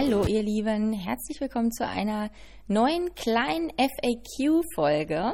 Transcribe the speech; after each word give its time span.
Hallo 0.00 0.24
ihr 0.26 0.44
Lieben, 0.44 0.92
herzlich 0.92 1.40
willkommen 1.40 1.72
zu 1.72 1.84
einer 1.84 2.30
neuen 2.68 3.16
kleinen 3.16 3.70
FAQ-Folge. 3.70 5.32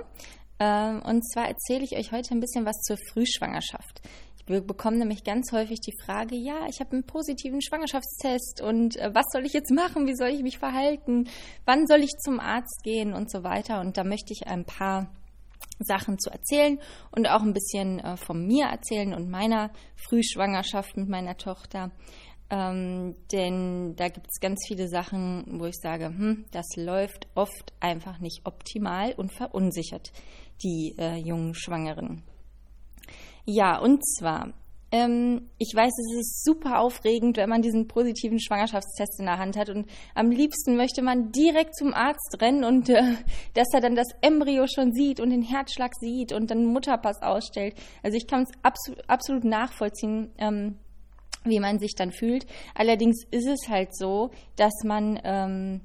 Ähm, 0.59 1.03
und 1.03 1.23
zwar 1.31 1.49
erzähle 1.49 1.85
ich 1.85 1.95
euch 1.99 2.13
heute 2.13 2.31
ein 2.31 2.41
bisschen 2.41 2.65
was 2.65 2.81
zur 2.81 2.97
Frühschwangerschaft. 3.13 4.01
Wir 4.47 4.63
bekommen 4.63 4.97
nämlich 4.97 5.23
ganz 5.23 5.53
häufig 5.53 5.81
die 5.81 5.93
Frage, 6.03 6.37
ja, 6.37 6.67
ich 6.67 6.81
habe 6.81 6.93
einen 6.93 7.05
positiven 7.05 7.61
Schwangerschaftstest 7.61 8.63
und 8.63 8.97
äh, 8.97 9.11
was 9.13 9.27
soll 9.35 9.45
ich 9.45 9.53
jetzt 9.53 9.71
machen? 9.71 10.07
Wie 10.07 10.17
soll 10.17 10.29
ich 10.29 10.43
mich 10.43 10.59
verhalten? 10.59 11.29
Wann 11.67 11.87
soll 11.87 12.01
ich 12.01 12.13
zum 12.25 12.41
Arzt 12.41 12.83
gehen 12.85 13.13
und 13.13 13.31
so 13.31 13.45
weiter? 13.45 13.81
Und 13.81 13.99
da 13.99 14.03
möchte 14.03 14.33
ich 14.33 14.47
ein 14.47 14.65
paar 14.65 15.11
Sachen 15.79 16.19
zu 16.19 16.31
erzählen 16.31 16.79
und 17.11 17.29
auch 17.29 17.43
ein 17.43 17.53
bisschen 17.53 17.99
äh, 17.99 18.17
von 18.17 18.47
mir 18.47 18.67
erzählen 18.67 19.13
und 19.13 19.29
meiner 19.29 19.71
Frühschwangerschaft 20.09 20.97
mit 20.97 21.11
meiner 21.11 21.37
Tochter. 21.37 21.91
Ähm, 22.55 23.17
denn 23.33 23.97
da 23.97 24.09
gibt 24.09 24.29
es 24.31 24.39
ganz 24.39 24.61
viele 24.69 24.87
Sachen, 24.87 25.59
wo 25.59 25.67
ich 25.67 25.75
sage, 25.75 26.07
hm, 26.07 26.45
das 26.53 26.67
läuft 26.77 27.27
oft 27.35 27.73
einfach 27.81 28.21
nicht 28.21 28.43
optimal 28.45 29.13
und 29.15 29.33
verunsichert 29.33 30.13
die 30.63 30.95
äh, 30.97 31.17
jungen 31.17 31.57
Schwangeren. 31.57 32.23
Ja, 33.45 33.81
und 33.81 34.07
zwar, 34.07 34.53
ähm, 34.93 35.51
ich 35.59 35.73
weiß, 35.75 35.91
es 35.91 36.21
ist 36.21 36.45
super 36.45 36.79
aufregend, 36.79 37.39
wenn 37.39 37.49
man 37.49 37.61
diesen 37.61 37.89
positiven 37.89 38.39
Schwangerschaftstest 38.41 39.19
in 39.19 39.27
der 39.27 39.39
Hand 39.39 39.57
hat 39.57 39.69
und 39.69 39.91
am 40.15 40.31
liebsten 40.31 40.77
möchte 40.77 41.03
man 41.03 41.33
direkt 41.33 41.75
zum 41.75 41.93
Arzt 41.93 42.37
rennen 42.41 42.63
und 42.63 42.89
äh, 42.89 43.17
dass 43.55 43.67
er 43.73 43.81
dann 43.81 43.97
das 43.97 44.07
Embryo 44.21 44.67
schon 44.73 44.93
sieht 44.93 45.19
und 45.19 45.31
den 45.31 45.43
Herzschlag 45.43 45.93
sieht 45.97 46.33
und 46.33 46.53
dann 46.53 46.67
Mutterpass 46.67 47.21
ausstellt. 47.21 47.75
Also 48.05 48.17
ich 48.17 48.29
kann 48.29 48.45
es 48.45 48.51
absolut, 48.63 49.11
absolut 49.11 49.45
nachvollziehen. 49.45 50.31
Ähm, 50.39 50.79
wie 51.45 51.61
man 51.61 51.79
sich 51.79 51.95
dann 51.95 52.13
fühlt. 52.13 52.47
Allerdings 52.75 53.25
ist 53.31 53.47
es 53.47 53.69
halt 53.69 53.97
so, 53.97 54.31
dass 54.57 54.73
man 54.85 55.21
ähm, 55.25 55.81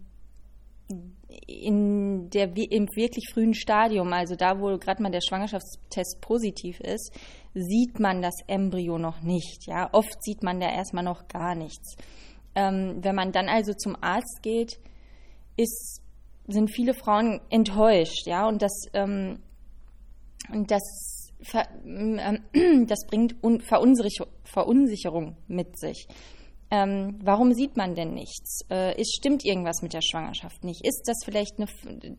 in 1.48 2.30
der, 2.30 2.56
im 2.56 2.88
wirklich 2.96 3.30
frühen 3.32 3.54
Stadium, 3.54 4.12
also 4.14 4.36
da, 4.36 4.60
wo 4.60 4.78
gerade 4.78 5.02
mal 5.04 5.12
der 5.12 5.22
Schwangerschaftstest 5.22 6.20
positiv 6.22 6.80
ist, 6.80 7.14
sieht 7.54 8.00
man 8.00 8.22
das 8.22 8.36
Embryo 8.48 8.98
noch 8.98 9.22
nicht. 9.22 9.68
Ja, 9.68 9.90
oft 9.92 10.24
sieht 10.24 10.44
man 10.44 10.60
da 10.60 10.72
erstmal 10.72 11.04
noch 11.04 11.28
gar 11.28 11.56
nichts. 11.56 11.96
Ähm, 12.56 12.98
wenn 13.02 13.16
man 13.16 13.32
dann 13.32 13.48
also 13.48 13.74
zum 13.74 13.96
Arzt 14.02 14.42
geht, 14.42 14.80
ist, 15.56 16.02
sind 16.48 16.74
viele 16.74 16.94
Frauen 16.94 17.42
enttäuscht, 17.50 18.26
ja, 18.26 18.48
und 18.48 18.62
das, 18.62 18.86
ähm, 18.94 19.40
und 20.52 20.72
das 20.72 21.19
ähm, 21.86 22.88
das 22.88 23.06
bringt 23.08 23.36
Verunsicherung 24.44 25.38
mit 25.48 25.80
sich. 25.80 26.08
Ähm, 26.72 27.18
warum 27.24 27.54
sieht 27.54 27.78
man 27.78 27.96
denn 27.96 28.14
nichts? 28.14 28.62
Äh, 28.70 29.00
ist, 29.00 29.16
stimmt 29.16 29.44
irgendwas 29.44 29.82
mit 29.82 29.94
der 29.94 30.02
Schwangerschaft 30.02 30.64
nicht? 30.64 30.86
Ist 30.86 31.04
das 31.08 31.18
vielleicht 31.26 31.58
eine, 31.58 31.68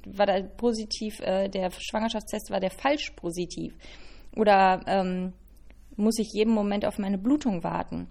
war 0.06 0.26
da 0.26 0.42
positiv, 0.42 1.20
äh, 1.20 1.48
der 1.48 1.70
Schwangerschaftstest 1.70 2.50
war 2.50 2.58
der 2.58 2.70
falsch 2.70 3.10
positiv? 3.14 3.75
Oder 4.34 4.82
ähm, 4.86 5.34
muss 5.97 6.19
ich 6.19 6.32
jeden 6.32 6.52
Moment 6.52 6.84
auf 6.84 6.98
meine 6.98 7.19
Blutung 7.19 7.62
warten? 7.62 8.08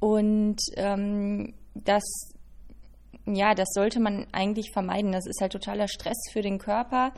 Und 0.00 0.58
ähm, 0.76 1.54
das, 1.74 2.02
ja, 3.26 3.54
das 3.54 3.68
sollte 3.72 4.00
man 4.00 4.26
eigentlich 4.32 4.70
vermeiden. 4.72 5.12
Das 5.12 5.26
ist 5.26 5.40
halt 5.40 5.52
totaler 5.52 5.88
Stress 5.88 6.18
für 6.32 6.42
den 6.42 6.58
Körper. 6.58 7.12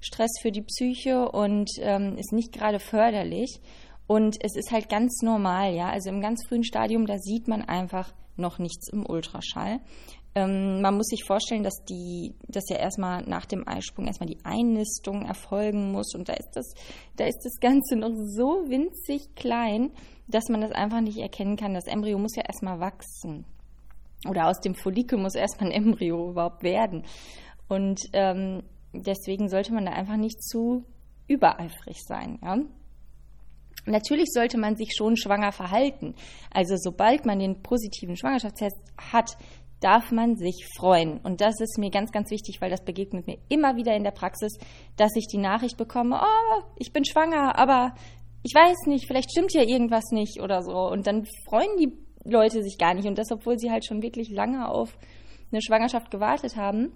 Stress 0.00 0.30
für 0.40 0.50
die 0.50 0.62
Psyche 0.62 1.30
und 1.30 1.70
ähm, 1.78 2.16
ist 2.18 2.32
nicht 2.32 2.52
gerade 2.52 2.80
förderlich. 2.80 3.60
Und 4.08 4.36
es 4.42 4.56
ist 4.56 4.72
halt 4.72 4.88
ganz 4.88 5.22
normal, 5.22 5.74
ja. 5.74 5.88
Also 5.90 6.10
im 6.10 6.20
ganz 6.20 6.44
frühen 6.46 6.64
Stadium, 6.64 7.06
da 7.06 7.18
sieht 7.18 7.46
man 7.46 7.62
einfach 7.62 8.12
noch 8.36 8.58
nichts 8.58 8.88
im 8.92 9.06
Ultraschall. 9.08 9.80
Ähm, 10.34 10.80
man 10.80 10.96
muss 10.96 11.06
sich 11.06 11.24
vorstellen, 11.24 11.62
dass 11.62 11.84
die, 11.88 12.34
dass 12.48 12.68
ja 12.68 12.76
erstmal 12.76 13.22
nach 13.22 13.46
dem 13.46 13.68
Eisprung 13.68 14.06
erstmal 14.06 14.28
die 14.28 14.44
Einnistung 14.44 15.24
erfolgen 15.24 15.92
muss. 15.92 16.14
Und 16.14 16.28
da 16.28 16.32
ist 16.32 16.50
das, 16.54 16.74
da 17.16 17.26
ist 17.26 17.40
das 17.44 17.60
Ganze 17.60 17.96
noch 17.96 18.12
so 18.14 18.64
winzig 18.68 19.34
klein, 19.36 19.92
dass 20.26 20.48
man 20.48 20.62
das 20.62 20.72
einfach 20.72 21.00
nicht 21.00 21.18
erkennen 21.18 21.56
kann. 21.56 21.74
Das 21.74 21.86
Embryo 21.86 22.18
muss 22.18 22.34
ja 22.34 22.44
erstmal 22.44 22.80
wachsen. 22.80 23.44
Oder 24.28 24.48
aus 24.48 24.60
dem 24.60 24.74
Follikel 24.74 25.18
muss 25.18 25.34
erstmal 25.34 25.70
ein 25.70 25.84
Embryo 25.84 26.30
überhaupt 26.30 26.62
werden. 26.62 27.04
Und 27.68 28.00
ähm, 28.12 28.62
deswegen 28.92 29.48
sollte 29.48 29.72
man 29.72 29.86
da 29.86 29.92
einfach 29.92 30.16
nicht 30.16 30.42
zu 30.42 30.84
übereifrig 31.26 32.02
sein. 32.06 32.38
Ja? 32.42 32.58
Natürlich 33.84 34.28
sollte 34.32 34.58
man 34.58 34.76
sich 34.76 34.94
schon 34.96 35.16
schwanger 35.16 35.50
verhalten. 35.50 36.14
Also 36.52 36.76
sobald 36.76 37.26
man 37.26 37.40
den 37.40 37.62
positiven 37.62 38.16
Schwangerschaftstest 38.16 38.80
hat, 38.96 39.36
darf 39.80 40.12
man 40.12 40.36
sich 40.36 40.66
freuen. 40.76 41.18
Und 41.18 41.40
das 41.40 41.60
ist 41.60 41.78
mir 41.78 41.90
ganz, 41.90 42.12
ganz 42.12 42.30
wichtig, 42.30 42.60
weil 42.60 42.70
das 42.70 42.84
begegnet 42.84 43.26
mir 43.26 43.38
immer 43.48 43.74
wieder 43.76 43.96
in 43.96 44.04
der 44.04 44.12
Praxis, 44.12 44.56
dass 44.96 45.16
ich 45.16 45.26
die 45.26 45.38
Nachricht 45.38 45.76
bekomme, 45.76 46.20
oh, 46.22 46.62
ich 46.76 46.92
bin 46.92 47.04
schwanger, 47.04 47.58
aber 47.58 47.94
ich 48.44 48.54
weiß 48.54 48.86
nicht, 48.86 49.06
vielleicht 49.06 49.32
stimmt 49.32 49.52
ja 49.52 49.62
irgendwas 49.62 50.10
nicht 50.12 50.40
oder 50.40 50.62
so. 50.62 50.76
Und 50.76 51.06
dann 51.06 51.26
freuen 51.48 51.76
die 51.78 51.92
Leute 52.24 52.62
sich 52.62 52.78
gar 52.78 52.94
nicht. 52.94 53.06
Und 53.06 53.18
das, 53.18 53.30
obwohl 53.30 53.58
sie 53.58 53.70
halt 53.70 53.84
schon 53.84 54.02
wirklich 54.02 54.30
lange 54.30 54.68
auf 54.68 54.96
eine 55.50 55.62
Schwangerschaft 55.62 56.10
gewartet 56.10 56.56
haben. 56.56 56.92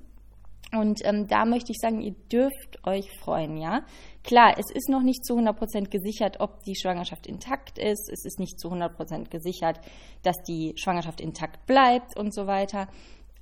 Und 0.72 1.00
ähm, 1.04 1.28
da 1.28 1.44
möchte 1.44 1.70
ich 1.70 1.78
sagen, 1.81 2.00
ihr 2.00 2.14
dürft 2.32 2.84
euch 2.84 3.09
freuen, 3.20 3.56
ja. 3.56 3.82
Klar, 4.25 4.54
es 4.59 4.75
ist 4.75 4.88
noch 4.88 5.03
nicht 5.03 5.25
zu 5.25 5.34
100% 5.34 5.91
gesichert, 5.91 6.41
ob 6.41 6.65
die 6.65 6.75
Schwangerschaft 6.75 7.26
intakt 7.26 7.78
ist. 7.78 8.10
Es 8.12 8.25
ist 8.25 8.41
nicht 8.41 8.59
zu 8.59 8.69
100% 8.69 9.31
gesichert, 9.31 9.81
dass 10.25 10.36
die 10.48 10.75
Schwangerschaft 10.76 11.20
intakt 11.20 11.66
bleibt 11.66 12.19
und 12.19 12.34
so 12.34 12.48
weiter. 12.48 12.88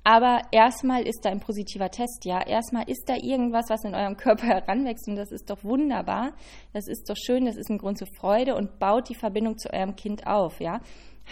Aber 0.03 0.41
erstmal 0.51 1.01
ist 1.01 1.21
da 1.25 1.31
ein 1.31 1.39
positiver 1.39 1.89
Test, 1.89 2.25
ja. 2.25 2.45
Erstmal 2.45 2.87
ist 2.87 3.09
da 3.09 3.15
irgendwas, 3.15 3.65
was 3.69 3.83
in 3.83 3.95
eurem 3.95 4.17
Körper 4.17 4.45
heranwächst 4.45 5.07
und 5.07 5.15
das 5.15 5.31
ist 5.31 5.49
doch 5.49 5.63
wunderbar. 5.63 6.33
Das 6.73 6.87
ist 6.87 7.09
doch 7.09 7.17
schön, 7.17 7.45
das 7.45 7.57
ist 7.57 7.71
ein 7.71 7.79
Grund 7.79 7.97
zur 7.97 8.07
Freude 8.19 8.55
und 8.55 8.77
baut 8.77 9.09
die 9.09 9.15
Verbindung 9.15 9.57
zu 9.57 9.73
eurem 9.73 9.95
Kind 9.95 10.27
auf, 10.27 10.61
ja 10.61 10.79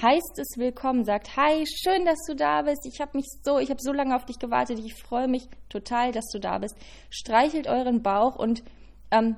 heißt 0.02 0.40
es 0.40 0.58
willkommen, 0.58 1.06
sagt, 1.06 1.38
hi, 1.38 1.66
schön, 1.66 2.06
dass 2.06 2.20
du 2.28 2.36
da 2.36 2.64
bist. 2.64 2.86
Ich 2.86 3.00
habe 3.00 3.18
mich 3.18 3.26
so, 3.44 3.60
ich 3.60 3.70
habe 3.70 3.82
so 3.82 3.92
lange 3.92 4.16
auf 4.16 4.26
dich 4.26 4.40
gewartet. 4.40 4.80
Ich 4.80 4.96
freue 4.96 5.28
mich 5.28 5.48
total, 5.70 6.12
dass 6.12 6.26
du 6.32 6.40
da 6.40 6.58
bist. 6.58 6.76
Streichelt 7.10 7.68
euren 7.68 8.02
Bauch 8.02 8.36
und 8.36 8.64
ähm, 9.12 9.36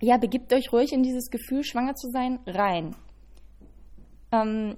ja, 0.00 0.16
begibt 0.18 0.52
euch 0.52 0.72
ruhig 0.72 0.92
in 0.92 1.02
dieses 1.02 1.30
Gefühl, 1.30 1.64
schwanger 1.64 1.94
zu 1.94 2.10
sein, 2.10 2.38
rein. 2.46 2.94
Ähm, 4.32 4.76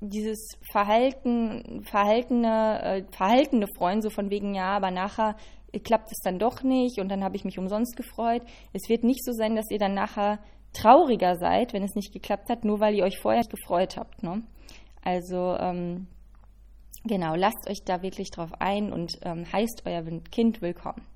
dieses 0.00 0.56
Verhalten, 0.70 1.82
verhaltene, 1.84 2.82
äh, 2.82 3.04
verhaltene 3.12 3.66
Freuen, 3.76 4.02
so 4.02 4.10
von 4.10 4.30
wegen, 4.30 4.54
ja, 4.54 4.76
aber 4.76 4.90
nachher 4.90 5.36
klappt 5.84 6.10
es 6.10 6.18
dann 6.24 6.38
doch 6.38 6.62
nicht 6.62 6.98
und 6.98 7.08
dann 7.08 7.22
habe 7.22 7.36
ich 7.36 7.44
mich 7.44 7.58
umsonst 7.58 7.96
gefreut. 7.96 8.42
Es 8.72 8.88
wird 8.88 9.04
nicht 9.04 9.24
so 9.24 9.32
sein, 9.32 9.54
dass 9.54 9.70
ihr 9.70 9.78
dann 9.78 9.94
nachher 9.94 10.40
trauriger 10.72 11.36
seid, 11.36 11.72
wenn 11.72 11.82
es 11.82 11.94
nicht 11.94 12.12
geklappt 12.12 12.48
hat, 12.48 12.64
nur 12.64 12.80
weil 12.80 12.94
ihr 12.94 13.04
euch 13.04 13.18
vorher 13.18 13.42
gefreut 13.44 13.96
habt. 13.96 14.22
Ne? 14.22 14.42
Also 15.02 15.56
ähm, 15.58 16.06
genau, 17.04 17.34
lasst 17.34 17.68
euch 17.68 17.82
da 17.84 18.02
wirklich 18.02 18.30
drauf 18.30 18.50
ein 18.58 18.92
und 18.92 19.18
ähm, 19.22 19.44
heißt 19.50 19.82
euer 19.86 20.02
Kind 20.30 20.62
willkommen. 20.62 21.06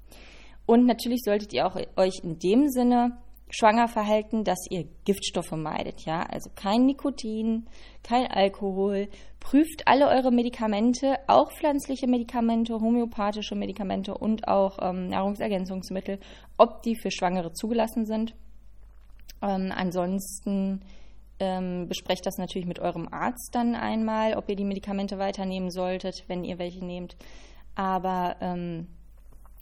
Und 0.67 0.87
natürlich 0.87 1.21
solltet 1.25 1.53
ihr 1.53 1.67
auch 1.67 1.77
euch 1.97 2.21
in 2.23 2.39
dem 2.39 2.69
Sinne 2.69 3.19
schwanger 3.51 3.89
verhalten, 3.89 4.43
dass 4.43 4.67
ihr 4.71 4.89
Giftstoffe 5.05 5.53
meidet, 5.53 6.05
ja, 6.07 6.23
also 6.23 6.51
kein 6.55 6.87
Nikotin, 6.87 7.67
kein 8.03 8.27
Alkohol, 8.27 9.09
prüft 9.39 9.87
alle 9.87 10.09
eure 10.09 10.33
Medikamente, 10.33 11.19
auch 11.29 11.53
pflanzliche 11.53 12.09
Medikamente, 12.09 12.75
homöopathische 12.75 13.55
Medikamente 13.55 14.15
und 14.17 14.49
auch 14.49 14.79
ähm, 14.81 15.09
Nahrungsergänzungsmittel, 15.09 16.19
ob 16.57 16.83
die 16.83 16.97
für 16.97 17.11
Schwangere 17.11 17.53
zugelassen 17.53 18.07
sind. 18.07 18.35
Ähm, 19.45 19.73
ansonsten 19.75 20.81
ähm, 21.39 21.87
besprecht 21.89 22.25
das 22.25 22.39
natürlich 22.39 22.67
mit 22.67 22.79
eurem 22.79 23.09
Arzt 23.13 23.55
dann 23.55 23.75
einmal, 23.75 24.35
ob 24.37 24.49
ihr 24.49 24.57
die 24.57 24.65
Medikamente 24.65 25.19
weiternehmen 25.19 25.71
solltet, 25.71 26.25
wenn 26.29 26.45
ihr 26.45 26.59
welche 26.59 26.85
nehmt. 26.85 27.17
Aber 27.75 28.37
ähm, 28.41 28.89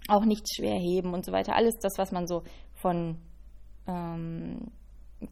auch 0.08 0.24
nichts 0.24 0.56
schwer 0.56 0.78
heben 0.78 1.14
und 1.14 1.24
so 1.24 1.32
weiter. 1.32 1.56
Alles 1.56 1.74
das, 1.80 1.94
was 1.96 2.12
man 2.12 2.26
so 2.26 2.42
von 2.74 3.16
ähm, 3.88 4.70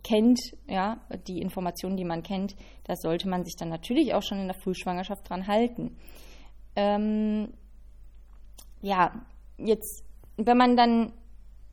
kennt, 0.03 0.41
ja, 0.67 0.99
die 1.29 1.41
Informationen, 1.41 1.97
die 1.97 2.05
man 2.05 2.23
kennt, 2.23 2.57
da 2.85 2.95
sollte 2.97 3.29
man 3.29 3.45
sich 3.45 3.55
dann 3.57 3.69
natürlich 3.69 4.15
auch 4.15 4.23
schon 4.23 4.41
in 4.41 4.49
der 4.49 4.59
Frühschwangerschaft 4.63 5.29
dran 5.29 5.47
halten. 5.47 5.97
Ähm, 6.75 7.53
ja, 8.81 9.13
jetzt, 9.59 10.05
wenn 10.37 10.57
man 10.57 10.77
dann 10.77 11.13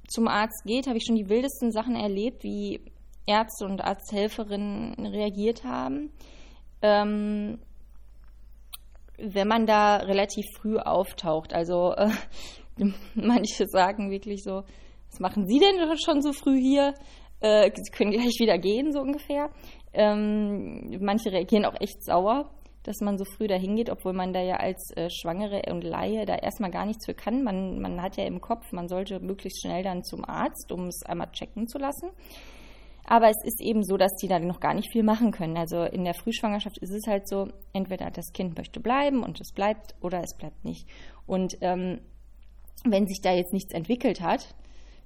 zum 0.08 0.28
Arzt 0.28 0.64
geht, 0.66 0.88
habe 0.88 0.98
ich 0.98 1.06
schon 1.06 1.16
die 1.16 1.30
wildesten 1.30 1.72
Sachen 1.72 1.96
erlebt, 1.96 2.44
wie 2.44 2.80
Ärzte 3.26 3.66
und 3.66 3.82
Arzthelferinnen 3.82 5.06
reagiert 5.06 5.64
haben. 5.64 6.12
Ähm, 6.82 7.60
wenn 9.18 9.48
man 9.48 9.66
da 9.66 9.98
relativ 9.98 10.46
früh 10.58 10.78
auftaucht, 10.78 11.54
also 11.54 11.94
äh, 11.94 12.10
manche 13.16 13.68
sagen 13.68 14.12
wirklich 14.12 14.44
so, 14.44 14.64
was 15.10 15.20
machen 15.20 15.48
Sie 15.48 15.60
denn 15.60 15.98
schon 15.98 16.22
so 16.22 16.34
früh 16.34 16.60
hier? 16.60 16.94
Äh, 17.40 17.72
Sie 17.74 17.92
können 17.92 18.12
gleich 18.12 18.40
wieder 18.40 18.58
gehen, 18.58 18.92
so 18.92 19.00
ungefähr. 19.00 19.50
Ähm, 19.94 20.98
manche 21.02 21.32
reagieren 21.32 21.66
auch 21.66 21.80
echt 21.80 22.04
sauer, 22.04 22.52
dass 22.88 23.02
man 23.02 23.18
so 23.18 23.26
früh 23.26 23.48
dahin 23.48 23.76
geht, 23.76 23.90
obwohl 23.90 24.14
man 24.14 24.32
da 24.32 24.42
ja 24.42 24.56
als 24.56 24.92
äh, 24.96 25.10
Schwangere 25.10 25.62
und 25.72 25.84
Laie 25.84 26.26
da 26.26 26.36
erstmal 26.36 26.72
gar 26.72 26.86
nichts 26.86 27.06
für 27.06 27.14
kann. 27.14 27.44
Man, 27.44 27.80
man 27.82 28.02
hat 28.02 28.16
ja 28.16 28.24
im 28.24 28.40
Kopf, 28.40 28.72
man 28.72 28.88
sollte 28.88 29.20
möglichst 29.20 29.62
schnell 29.62 29.84
dann 29.84 30.04
zum 30.04 30.24
Arzt, 30.24 30.72
um 30.72 30.88
es 30.88 31.04
einmal 31.06 31.30
checken 31.32 31.68
zu 31.68 31.78
lassen. 31.78 32.10
Aber 33.04 33.30
es 33.30 33.38
ist 33.44 33.62
eben 33.62 33.84
so, 33.84 33.98
dass 33.98 34.16
die 34.22 34.28
da 34.28 34.40
noch 34.40 34.60
gar 34.60 34.74
nicht 34.74 34.92
viel 34.92 35.04
machen 35.04 35.32
können. 35.32 35.58
Also 35.58 35.84
in 35.84 36.06
der 36.06 36.14
Frühschwangerschaft 36.14 36.78
ist 36.80 36.94
es 36.94 37.08
halt 37.08 37.28
so, 37.28 37.50
entweder 37.74 38.10
das 38.10 38.32
Kind 38.34 38.58
möchte 38.58 38.80
bleiben 38.80 39.24
und 39.24 39.40
es 39.42 39.52
bleibt 39.54 39.96
oder 40.02 40.22
es 40.22 40.36
bleibt 40.38 40.64
nicht. 40.64 40.88
Und 41.26 41.58
ähm, 41.62 42.00
wenn 42.84 43.08
sich 43.08 43.20
da 43.22 43.34
jetzt 43.34 43.54
nichts 43.54 43.74
entwickelt 43.74 44.22
hat, 44.22 44.56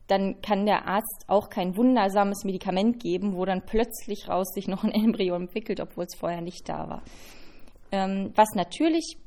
dann 0.07 0.41
kann 0.41 0.65
der 0.65 0.87
Arzt 0.87 1.25
auch 1.27 1.49
kein 1.49 1.77
wundersames 1.77 2.43
Medikament 2.43 2.99
geben, 3.01 3.35
wo 3.35 3.45
dann 3.45 3.65
plötzlich 3.65 4.27
raus 4.27 4.51
sich 4.53 4.67
noch 4.67 4.83
ein 4.83 4.91
Embryo 4.91 5.35
entwickelt, 5.35 5.79
obwohl 5.79 6.03
es 6.03 6.15
vorher 6.19 6.41
nicht 6.41 6.67
da 6.67 6.89
war. 6.89 7.03
Ähm, 7.91 8.31
was 8.35 8.49
natürlich 8.55 9.17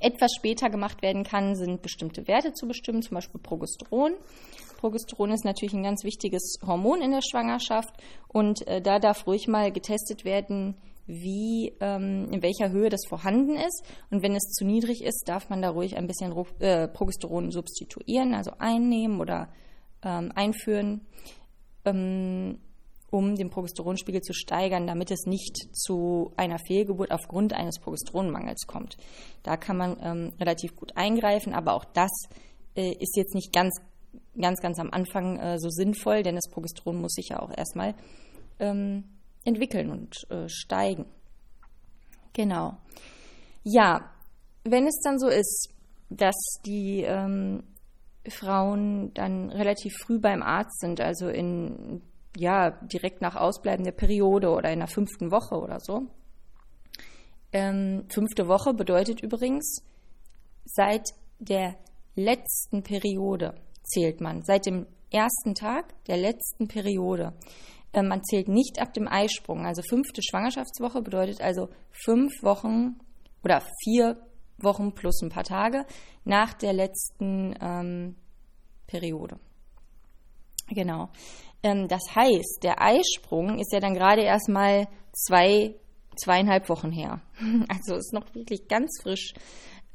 etwas 0.00 0.30
später 0.36 0.70
gemacht 0.70 1.02
werden 1.02 1.24
kann, 1.24 1.56
sind 1.56 1.82
bestimmte 1.82 2.28
Werte 2.28 2.52
zu 2.52 2.66
bestimmen, 2.66 3.02
zum 3.02 3.16
Beispiel 3.16 3.40
Progesteron. 3.40 4.14
Progesteron 4.78 5.30
ist 5.30 5.44
natürlich 5.44 5.74
ein 5.74 5.82
ganz 5.82 6.04
wichtiges 6.04 6.58
Hormon 6.66 7.02
in 7.02 7.12
der 7.12 7.22
Schwangerschaft 7.22 7.94
und 8.28 8.66
äh, 8.66 8.80
da 8.80 8.98
darf 8.98 9.26
ruhig 9.26 9.48
mal 9.48 9.72
getestet 9.72 10.24
werden, 10.24 10.76
wie, 11.06 11.72
ähm, 11.80 12.28
in 12.30 12.42
welcher 12.42 12.70
Höhe 12.70 12.88
das 12.88 13.04
vorhanden 13.08 13.56
ist. 13.56 13.84
Und 14.10 14.22
wenn 14.22 14.34
es 14.34 14.52
zu 14.52 14.64
niedrig 14.64 15.02
ist, 15.02 15.24
darf 15.26 15.50
man 15.50 15.62
da 15.62 15.70
ruhig 15.70 15.96
ein 15.96 16.06
bisschen 16.06 16.32
äh, 16.60 16.88
Progesteron 16.88 17.50
substituieren, 17.50 18.34
also 18.34 18.52
einnehmen 18.58 19.20
oder 19.20 19.48
ähm, 20.02 20.32
einführen, 20.34 21.06
ähm, 21.84 22.58
um 23.12 23.36
den 23.36 23.50
Progesteronspiegel 23.50 24.22
zu 24.22 24.32
steigern, 24.32 24.86
damit 24.86 25.10
es 25.10 25.26
nicht 25.26 25.68
zu 25.76 26.32
einer 26.36 26.58
Fehlgeburt 26.58 27.12
aufgrund 27.12 27.52
eines 27.52 27.78
Progesteronmangels 27.78 28.66
kommt. 28.66 28.96
Da 29.42 29.58
kann 29.58 29.76
man 29.76 29.98
ähm, 30.02 30.32
relativ 30.40 30.74
gut 30.74 30.96
eingreifen, 30.96 31.52
aber 31.52 31.74
auch 31.74 31.84
das 31.84 32.10
äh, 32.74 32.92
ist 32.98 33.16
jetzt 33.16 33.34
nicht 33.34 33.52
ganz 33.52 33.80
ganz, 34.40 34.60
ganz 34.60 34.78
am 34.78 34.90
Anfang 34.90 35.38
äh, 35.38 35.58
so 35.58 35.68
sinnvoll, 35.68 36.22
denn 36.22 36.36
das 36.36 36.50
Progesteron 36.50 37.00
muss 37.00 37.12
sich 37.12 37.28
ja 37.28 37.40
auch 37.40 37.50
erstmal 37.54 37.94
ähm, 38.58 39.04
entwickeln 39.44 39.90
und 39.90 40.16
äh, 40.30 40.48
steigen. 40.48 41.04
Genau. 42.32 42.78
Ja, 43.62 44.10
wenn 44.64 44.86
es 44.86 45.00
dann 45.04 45.18
so 45.18 45.28
ist, 45.28 45.68
dass 46.08 46.36
die 46.64 47.02
ähm, 47.02 47.62
Frauen 48.28 49.12
dann 49.14 49.50
relativ 49.50 49.92
früh 50.02 50.18
beim 50.18 50.42
Arzt 50.42 50.80
sind, 50.80 51.00
also 51.00 51.28
in 51.28 52.02
ja 52.36 52.70
direkt 52.70 53.20
nach 53.20 53.36
Ausbleiben 53.36 53.84
der 53.84 53.92
Periode 53.92 54.50
oder 54.50 54.72
in 54.72 54.78
der 54.78 54.88
fünften 54.88 55.30
Woche 55.30 55.56
oder 55.56 55.80
so. 55.80 56.06
Ähm, 57.52 58.06
fünfte 58.08 58.48
Woche 58.48 58.72
bedeutet 58.72 59.22
übrigens 59.22 59.82
seit 60.64 61.10
der 61.38 61.76
letzten 62.14 62.82
Periode 62.82 63.54
zählt 63.82 64.20
man. 64.20 64.42
Seit 64.42 64.66
dem 64.66 64.86
ersten 65.10 65.54
Tag 65.54 65.92
der 66.06 66.16
letzten 66.16 66.68
Periode. 66.68 67.34
Äh, 67.92 68.02
man 68.02 68.24
zählt 68.24 68.48
nicht 68.48 68.80
ab 68.80 68.94
dem 68.94 69.08
Eisprung. 69.08 69.66
Also 69.66 69.82
fünfte 69.82 70.22
Schwangerschaftswoche 70.22 71.02
bedeutet 71.02 71.40
also 71.40 71.68
fünf 71.90 72.32
Wochen 72.42 72.98
oder 73.44 73.62
vier 73.84 74.16
Wochen 74.58 74.92
plus 74.94 75.20
ein 75.22 75.30
paar 75.30 75.44
Tage 75.44 75.84
nach 76.24 76.54
der 76.54 76.72
letzten 76.72 77.54
ähm, 77.60 78.16
Periode. 78.86 79.38
Genau. 80.68 81.08
Ähm, 81.62 81.88
das 81.88 82.02
heißt, 82.14 82.60
der 82.62 82.80
Eisprung 82.80 83.58
ist 83.58 83.72
ja 83.72 83.80
dann 83.80 83.94
gerade 83.94 84.22
erst 84.22 84.48
mal 84.48 84.88
zwei, 85.12 85.74
zweieinhalb 86.16 86.68
Wochen 86.68 86.90
her. 86.90 87.20
Also 87.68 87.96
ist 87.96 88.12
noch 88.12 88.34
wirklich 88.34 88.68
ganz 88.68 89.00
frisch. 89.02 89.34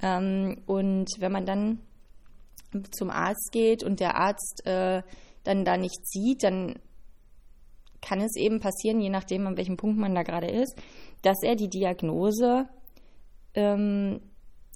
Ähm, 0.01 0.61
und 0.65 1.09
wenn 1.19 1.31
man 1.31 1.45
dann 1.45 1.79
zum 2.91 3.09
Arzt 3.09 3.51
geht 3.51 3.83
und 3.83 3.99
der 3.99 4.15
Arzt 4.15 4.65
äh, 4.65 5.01
dann 5.43 5.65
da 5.65 5.77
nichts 5.77 6.11
sieht, 6.11 6.43
dann 6.43 6.79
kann 8.01 8.21
es 8.21 8.35
eben 8.35 8.59
passieren, 8.59 9.01
je 9.01 9.09
nachdem, 9.09 9.47
an 9.47 9.57
welchem 9.57 9.77
Punkt 9.77 9.97
man 9.97 10.13
da 10.13 10.23
gerade 10.23 10.49
ist, 10.49 10.75
dass 11.21 11.37
er 11.43 11.55
die 11.55 11.69
Diagnose 11.69 12.67
ähm, 13.55 14.21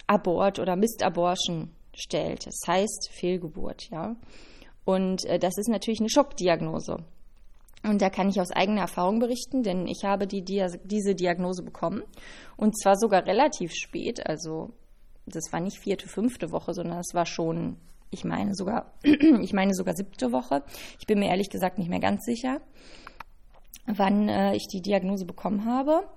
Abort 0.08 0.60
oder 0.60 0.76
Mistabortion 0.76 1.72
stellt. 1.94 2.48
Das 2.48 2.60
heißt 2.68 3.10
Fehlgeburt, 3.12 3.90
ja. 3.92 4.16
Und 4.86 5.26
äh, 5.26 5.40
das 5.40 5.58
ist 5.58 5.70
natürlich 5.70 6.00
eine 6.00 6.10
Schockdiagnose. 6.10 6.98
Und 7.84 8.02
da 8.02 8.10
kann 8.10 8.30
ich 8.30 8.40
aus 8.40 8.52
eigener 8.52 8.82
Erfahrung 8.82 9.20
berichten, 9.20 9.64
denn 9.64 9.88
ich 9.88 10.04
habe 10.04 10.28
die, 10.28 10.44
die, 10.44 10.64
diese 10.84 11.16
Diagnose 11.16 11.64
bekommen. 11.64 12.04
Und 12.58 12.80
zwar 12.80 12.96
sogar 12.96 13.26
relativ 13.26 13.74
spät, 13.74 14.26
also 14.28 14.72
das 15.26 15.52
war 15.52 15.60
nicht 15.60 15.80
vierte, 15.80 16.08
fünfte 16.08 16.52
Woche, 16.52 16.74
sondern 16.74 17.00
es 17.00 17.14
war 17.14 17.26
schon, 17.26 17.78
ich 18.12 18.24
meine 18.24 18.54
sogar, 18.54 18.94
ich 19.04 19.54
meine 19.54 19.74
sogar 19.74 19.96
siebte 19.96 20.32
Woche. 20.32 20.64
Ich 21.00 21.08
bin 21.08 21.20
mir 21.20 21.30
ehrlich 21.30 21.50
gesagt 21.50 21.80
nicht 21.80 21.90
mehr 21.90 22.00
ganz 22.00 22.24
sicher, 22.24 22.62
wann 23.88 24.30
äh, 24.30 24.56
ich 24.56 24.68
die 24.68 24.82
Diagnose 24.82 25.26
bekommen 25.26 25.66
habe. 25.66 26.08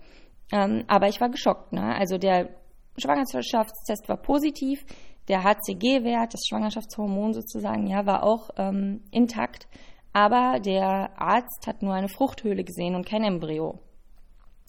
Ähm, 0.52 0.84
aber 0.86 1.08
ich 1.08 1.20
war 1.20 1.30
geschockt. 1.30 1.72
Ne? 1.72 1.94
Also 1.96 2.18
der 2.18 2.50
Schwangerschaftstest 2.98 4.08
war 4.08 4.18
positiv, 4.18 4.84
der 5.28 5.42
HCG-Wert, 5.42 6.34
das 6.34 6.46
Schwangerschaftshormon 6.48 7.34
sozusagen, 7.34 7.86
ja, 7.86 8.06
war 8.06 8.22
auch 8.22 8.50
ähm, 8.56 9.02
intakt. 9.10 9.66
Aber 10.12 10.60
der 10.60 11.10
Arzt 11.20 11.66
hat 11.66 11.82
nur 11.82 11.94
eine 11.94 12.08
Fruchthöhle 12.08 12.62
gesehen 12.62 12.94
und 12.94 13.06
kein 13.06 13.24
Embryo. 13.24 13.80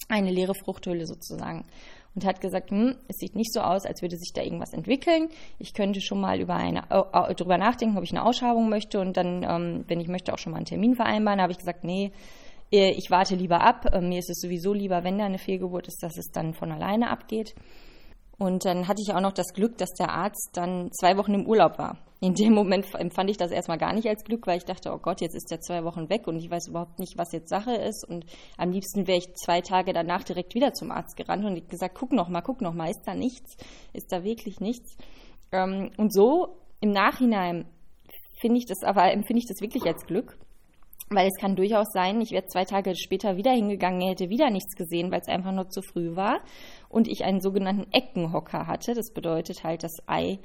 Eine 0.08 0.30
leere 0.30 0.54
Fruchthöhle 0.54 1.06
sozusagen 1.06 1.64
und 2.16 2.24
hat 2.24 2.40
gesagt, 2.40 2.70
hm, 2.70 2.96
es 3.08 3.18
sieht 3.18 3.36
nicht 3.36 3.52
so 3.52 3.60
aus, 3.60 3.84
als 3.84 4.00
würde 4.00 4.16
sich 4.16 4.32
da 4.34 4.42
irgendwas 4.42 4.72
entwickeln. 4.72 5.28
Ich 5.58 5.74
könnte 5.74 6.00
schon 6.00 6.20
mal 6.20 6.40
über 6.40 6.54
eine, 6.54 6.84
äh, 6.90 7.34
darüber 7.34 7.58
nachdenken, 7.58 7.98
ob 7.98 8.04
ich 8.04 8.10
eine 8.10 8.24
Ausschabung 8.24 8.70
möchte 8.70 8.98
und 9.00 9.16
dann, 9.16 9.42
ähm, 9.42 9.84
wenn 9.86 10.00
ich 10.00 10.08
möchte, 10.08 10.32
auch 10.32 10.38
schon 10.38 10.52
mal 10.52 10.56
einen 10.56 10.66
Termin 10.66 10.94
vereinbaren. 10.94 11.38
Da 11.38 11.42
habe 11.42 11.52
ich 11.52 11.58
gesagt, 11.58 11.84
nee, 11.84 12.12
äh, 12.72 12.90
ich 12.92 13.10
warte 13.10 13.36
lieber 13.36 13.60
ab. 13.60 13.86
Äh, 13.92 14.00
mir 14.00 14.18
ist 14.18 14.30
es 14.30 14.40
sowieso 14.40 14.72
lieber, 14.72 15.04
wenn 15.04 15.18
da 15.18 15.26
eine 15.26 15.38
Fehlgeburt 15.38 15.88
ist, 15.88 16.02
dass 16.02 16.16
es 16.16 16.30
dann 16.32 16.54
von 16.54 16.72
alleine 16.72 17.10
abgeht. 17.10 17.54
Und 18.38 18.64
dann 18.66 18.86
hatte 18.86 19.00
ich 19.00 19.14
auch 19.14 19.20
noch 19.20 19.32
das 19.32 19.54
Glück, 19.54 19.78
dass 19.78 19.90
der 19.94 20.10
Arzt 20.10 20.50
dann 20.52 20.90
zwei 20.92 21.16
Wochen 21.16 21.34
im 21.34 21.46
Urlaub 21.46 21.78
war. 21.78 21.98
In 22.20 22.34
dem 22.34 22.54
Moment 22.54 22.94
empfand 22.94 23.30
ich 23.30 23.36
das 23.36 23.50
erstmal 23.50 23.78
gar 23.78 23.92
nicht 23.92 24.08
als 24.08 24.24
Glück, 24.24 24.46
weil 24.46 24.58
ich 24.58 24.64
dachte, 24.64 24.90
oh 24.92 24.98
Gott, 24.98 25.20
jetzt 25.20 25.34
ist 25.34 25.50
der 25.50 25.60
zwei 25.60 25.84
Wochen 25.84 26.08
weg 26.08 26.26
und 26.26 26.36
ich 26.36 26.50
weiß 26.50 26.68
überhaupt 26.68 26.98
nicht, 26.98 27.18
was 27.18 27.32
jetzt 27.32 27.48
Sache 27.48 27.74
ist. 27.74 28.06
Und 28.08 28.24
am 28.56 28.70
liebsten 28.70 29.06
wäre 29.06 29.18
ich 29.18 29.34
zwei 29.34 29.60
Tage 29.60 29.92
danach 29.92 30.22
direkt 30.22 30.54
wieder 30.54 30.72
zum 30.72 30.90
Arzt 30.90 31.16
gerannt 31.16 31.44
und 31.44 31.68
gesagt, 31.68 31.94
guck 31.94 32.12
noch 32.12 32.28
mal, 32.28 32.40
guck 32.40 32.60
noch 32.60 32.74
mal, 32.74 32.90
ist 32.90 33.02
da 33.06 33.14
nichts? 33.14 33.56
Ist 33.92 34.12
da 34.12 34.24
wirklich 34.24 34.60
nichts? 34.60 34.96
Ähm, 35.52 35.90
und 35.96 36.12
so 36.12 36.56
im 36.80 36.90
Nachhinein 36.90 37.66
finde 38.40 38.58
ich 38.58 38.66
das 38.66 38.82
aber, 38.82 39.12
empfinde 39.12 39.40
ich 39.40 39.48
das 39.48 39.60
wirklich 39.60 39.84
als 39.84 40.06
Glück. 40.06 40.38
Weil 41.08 41.28
es 41.28 41.40
kann 41.40 41.54
durchaus 41.54 41.86
sein, 41.92 42.20
ich 42.20 42.32
wäre 42.32 42.46
zwei 42.46 42.64
Tage 42.64 42.96
später 42.96 43.36
wieder 43.36 43.52
hingegangen, 43.52 44.00
hätte 44.00 44.28
wieder 44.28 44.50
nichts 44.50 44.74
gesehen, 44.74 45.12
weil 45.12 45.20
es 45.20 45.28
einfach 45.28 45.52
nur 45.52 45.68
zu 45.68 45.80
früh 45.80 46.16
war 46.16 46.40
und 46.88 47.06
ich 47.06 47.24
einen 47.24 47.40
sogenannten 47.40 47.92
Eckenhocker 47.92 48.66
hatte. 48.66 48.94
Das 48.94 49.12
bedeutet 49.12 49.62
halt, 49.62 49.84
das 49.84 49.92
Ei 50.06 50.40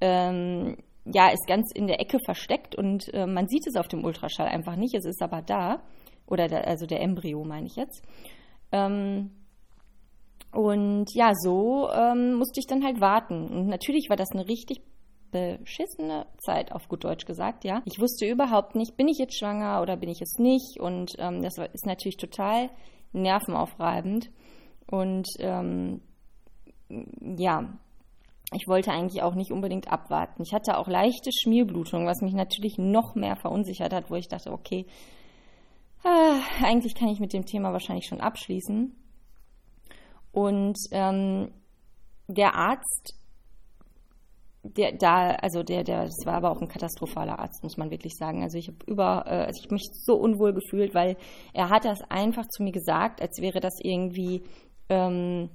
ähm, 0.00 0.76
ja, 1.04 1.28
ist 1.28 1.46
ganz 1.46 1.72
in 1.74 1.86
der 1.86 2.00
Ecke 2.00 2.18
versteckt 2.24 2.74
und 2.74 3.12
äh, 3.12 3.26
man 3.26 3.48
sieht 3.48 3.66
es 3.66 3.76
auf 3.76 3.88
dem 3.88 4.04
Ultraschall 4.04 4.46
einfach 4.46 4.76
nicht. 4.76 4.94
Es 4.94 5.04
ist 5.04 5.22
aber 5.22 5.42
da. 5.42 5.82
Oder 6.26 6.48
der, 6.48 6.66
also 6.66 6.86
der 6.86 7.02
Embryo 7.02 7.44
meine 7.44 7.66
ich 7.66 7.76
jetzt. 7.76 8.02
Ähm, 8.72 9.30
und 10.52 11.06
ja, 11.14 11.32
so 11.34 11.90
ähm, 11.90 12.34
musste 12.34 12.60
ich 12.60 12.66
dann 12.66 12.84
halt 12.84 13.00
warten. 13.00 13.48
Und 13.48 13.66
natürlich 13.66 14.06
war 14.08 14.16
das 14.16 14.30
eine 14.32 14.48
richtig 14.48 14.80
beschissene 15.34 16.26
Zeit, 16.38 16.72
auf 16.72 16.88
gut 16.88 17.04
Deutsch 17.04 17.26
gesagt, 17.26 17.64
ja. 17.64 17.82
Ich 17.84 17.98
wusste 18.00 18.26
überhaupt 18.26 18.74
nicht, 18.76 18.96
bin 18.96 19.08
ich 19.08 19.18
jetzt 19.18 19.38
schwanger 19.38 19.82
oder 19.82 19.96
bin 19.96 20.08
ich 20.08 20.22
es 20.22 20.38
nicht. 20.38 20.80
Und 20.80 21.12
ähm, 21.18 21.42
das 21.42 21.58
ist 21.72 21.86
natürlich 21.86 22.16
total 22.16 22.70
nervenaufreibend. 23.12 24.30
Und 24.86 25.26
ähm, 25.40 26.00
ja, 26.88 27.78
ich 28.52 28.68
wollte 28.68 28.92
eigentlich 28.92 29.22
auch 29.22 29.34
nicht 29.34 29.50
unbedingt 29.50 29.90
abwarten. 29.90 30.42
Ich 30.42 30.52
hatte 30.52 30.78
auch 30.78 30.86
leichte 30.86 31.30
Schmierblutung, 31.32 32.06
was 32.06 32.20
mich 32.20 32.34
natürlich 32.34 32.78
noch 32.78 33.14
mehr 33.14 33.36
verunsichert 33.36 33.92
hat, 33.92 34.10
wo 34.10 34.14
ich 34.14 34.28
dachte, 34.28 34.52
okay, 34.52 34.86
ah, 36.04 36.38
eigentlich 36.62 36.94
kann 36.94 37.08
ich 37.08 37.20
mit 37.20 37.32
dem 37.32 37.46
Thema 37.46 37.72
wahrscheinlich 37.72 38.06
schon 38.06 38.20
abschließen. 38.20 38.94
Und 40.32 40.78
ähm, 40.92 41.50
der 42.28 42.54
Arzt, 42.54 43.14
der 44.64 44.92
da, 44.92 45.30
also 45.30 45.62
der, 45.62 45.84
der, 45.84 46.04
das 46.04 46.24
war 46.24 46.34
aber 46.34 46.50
auch 46.50 46.60
ein 46.60 46.68
katastrophaler 46.68 47.38
Arzt, 47.38 47.62
muss 47.62 47.76
man 47.76 47.90
wirklich 47.90 48.14
sagen. 48.16 48.42
Also 48.42 48.58
ich 48.58 48.68
habe 48.68 48.78
über, 48.86 49.24
äh, 49.26 49.44
also 49.44 49.60
ich 49.62 49.70
mich 49.70 49.88
so 49.92 50.14
unwohl 50.14 50.54
gefühlt, 50.54 50.94
weil 50.94 51.16
er 51.52 51.68
hat 51.68 51.84
das 51.84 52.00
einfach 52.08 52.46
zu 52.48 52.62
mir 52.62 52.72
gesagt, 52.72 53.20
als 53.20 53.40
wäre 53.40 53.60
das 53.60 53.74
irgendwie 53.82 54.42
ähm, 54.88 55.50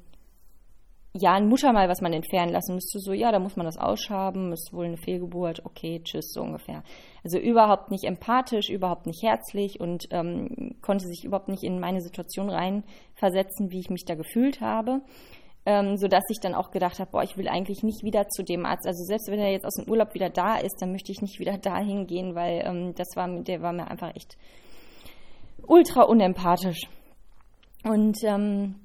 ja, 1.13 1.33
ein 1.33 1.47
Muttermal, 1.47 1.89
was 1.89 2.01
man 2.01 2.13
entfernen 2.13 2.51
lassen 2.51 2.75
müsste, 2.75 2.99
so, 2.99 3.13
ja, 3.13 3.31
da 3.31 3.39
muss 3.39 3.55
man 3.55 3.65
das 3.65 3.77
ausschaben, 3.77 4.51
ist 4.51 4.71
wohl 4.71 4.85
eine 4.85 4.97
Fehlgeburt, 4.97 5.65
okay, 5.65 6.01
tschüss, 6.03 6.31
so 6.31 6.41
ungefähr. 6.41 6.83
Also 7.23 7.39
überhaupt 7.39 7.89
nicht 7.89 8.03
empathisch, 8.03 8.69
überhaupt 8.69 9.07
nicht 9.07 9.23
herzlich 9.23 9.79
und 9.79 10.07
ähm, 10.11 10.75
konnte 10.81 11.07
sich 11.07 11.23
überhaupt 11.25 11.49
nicht 11.49 11.63
in 11.63 11.79
meine 11.79 12.01
Situation 12.01 12.49
reinversetzen, 12.49 13.71
wie 13.71 13.79
ich 13.79 13.89
mich 13.89 14.05
da 14.05 14.13
gefühlt 14.13 14.61
habe. 14.61 15.01
Ähm, 15.71 15.97
sodass 15.97 16.23
ich 16.31 16.39
dann 16.39 16.55
auch 16.55 16.71
gedacht 16.71 16.97
habe, 16.97 17.11
boah, 17.11 17.21
ich 17.21 17.38
will 17.38 17.47
eigentlich 17.47 17.83
nicht 17.83 18.03
wieder 18.03 18.27
zu 18.27 18.41
dem 18.41 18.65
Arzt. 18.65 18.88
Also 18.88 19.03
selbst 19.03 19.29
wenn 19.29 19.38
er 19.38 19.51
jetzt 19.51 19.67
aus 19.67 19.75
dem 19.75 19.88
Urlaub 19.88 20.15
wieder 20.15 20.31
da 20.31 20.57
ist, 20.57 20.81
dann 20.81 20.91
möchte 20.91 21.11
ich 21.11 21.21
nicht 21.21 21.38
wieder 21.38 21.57
dahin 21.61 22.07
gehen, 22.07 22.33
weil 22.33 22.63
ähm, 22.65 22.95
das 22.95 23.09
war, 23.15 23.27
der 23.43 23.61
war 23.61 23.71
mir 23.71 23.88
einfach 23.88 24.15
echt 24.15 24.35
ultra 25.67 26.01
unempathisch. 26.01 26.88
Und 27.83 28.17
ähm, 28.23 28.79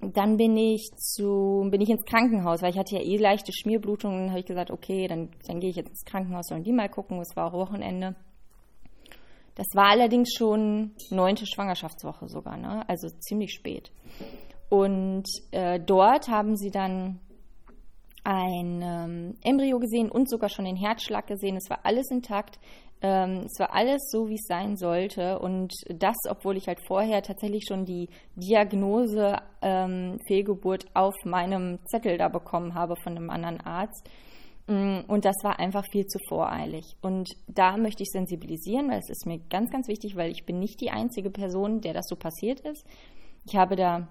dann 0.00 0.36
bin 0.36 0.56
ich 0.56 0.88
zu, 0.96 1.66
bin 1.72 1.80
ich 1.80 1.90
ins 1.90 2.04
Krankenhaus, 2.04 2.62
weil 2.62 2.70
ich 2.70 2.78
hatte 2.78 2.94
ja 2.94 3.02
eh 3.02 3.16
leichte 3.16 3.52
Schmierblutungen. 3.52 4.20
Dann 4.20 4.30
habe 4.30 4.38
ich 4.38 4.46
gesagt, 4.46 4.70
okay, 4.70 5.08
dann, 5.08 5.30
dann 5.48 5.58
gehe 5.58 5.70
ich 5.70 5.76
jetzt 5.76 5.90
ins 5.90 6.04
Krankenhaus, 6.04 6.46
sollen 6.46 6.62
die 6.62 6.72
mal 6.72 6.88
gucken. 6.88 7.18
Es 7.18 7.34
war 7.34 7.48
auch 7.48 7.52
Wochenende. 7.54 8.14
Das 9.56 9.66
war 9.74 9.86
allerdings 9.86 10.32
schon 10.38 10.92
neunte 11.10 11.46
Schwangerschaftswoche 11.46 12.28
sogar, 12.28 12.56
ne? 12.56 12.88
also 12.88 13.08
ziemlich 13.18 13.54
spät. 13.54 13.90
Und 14.68 15.24
äh, 15.50 15.80
dort 15.80 16.28
haben 16.28 16.56
sie 16.56 16.70
dann 16.70 17.20
ein 18.24 18.82
ähm, 18.82 19.34
Embryo 19.42 19.78
gesehen 19.78 20.10
und 20.10 20.28
sogar 20.28 20.50
schon 20.50 20.66
den 20.66 20.76
Herzschlag 20.76 21.26
gesehen. 21.26 21.56
Es 21.56 21.70
war 21.70 21.80
alles 21.84 22.10
intakt. 22.10 22.58
Ähm, 23.00 23.44
es 23.46 23.58
war 23.58 23.72
alles 23.72 24.10
so, 24.10 24.28
wie 24.28 24.34
es 24.34 24.46
sein 24.46 24.76
sollte. 24.76 25.38
Und 25.38 25.72
das, 25.88 26.16
obwohl 26.28 26.56
ich 26.56 26.66
halt 26.66 26.80
vorher 26.86 27.22
tatsächlich 27.22 27.64
schon 27.66 27.86
die 27.86 28.08
Diagnose 28.36 29.38
ähm, 29.62 30.18
Fehlgeburt 30.26 30.84
auf 30.94 31.14
meinem 31.24 31.78
Zettel 31.86 32.18
da 32.18 32.28
bekommen 32.28 32.74
habe 32.74 32.96
von 33.02 33.16
einem 33.16 33.30
anderen 33.30 33.60
Arzt. 33.60 34.10
Mm, 34.66 34.98
und 35.06 35.24
das 35.24 35.36
war 35.42 35.58
einfach 35.58 35.84
viel 35.90 36.04
zu 36.04 36.18
voreilig. 36.28 36.84
Und 37.00 37.30
da 37.46 37.78
möchte 37.78 38.02
ich 38.02 38.10
sensibilisieren, 38.10 38.90
weil 38.90 38.98
es 38.98 39.08
ist 39.08 39.26
mir 39.26 39.38
ganz, 39.48 39.70
ganz 39.70 39.88
wichtig, 39.88 40.16
weil 40.16 40.30
ich 40.30 40.44
bin 40.44 40.58
nicht 40.58 40.80
die 40.82 40.90
einzige 40.90 41.30
Person, 41.30 41.80
der 41.80 41.94
das 41.94 42.06
so 42.08 42.16
passiert 42.16 42.60
ist. 42.60 42.84
Ich 43.46 43.56
habe 43.56 43.76
da 43.76 44.08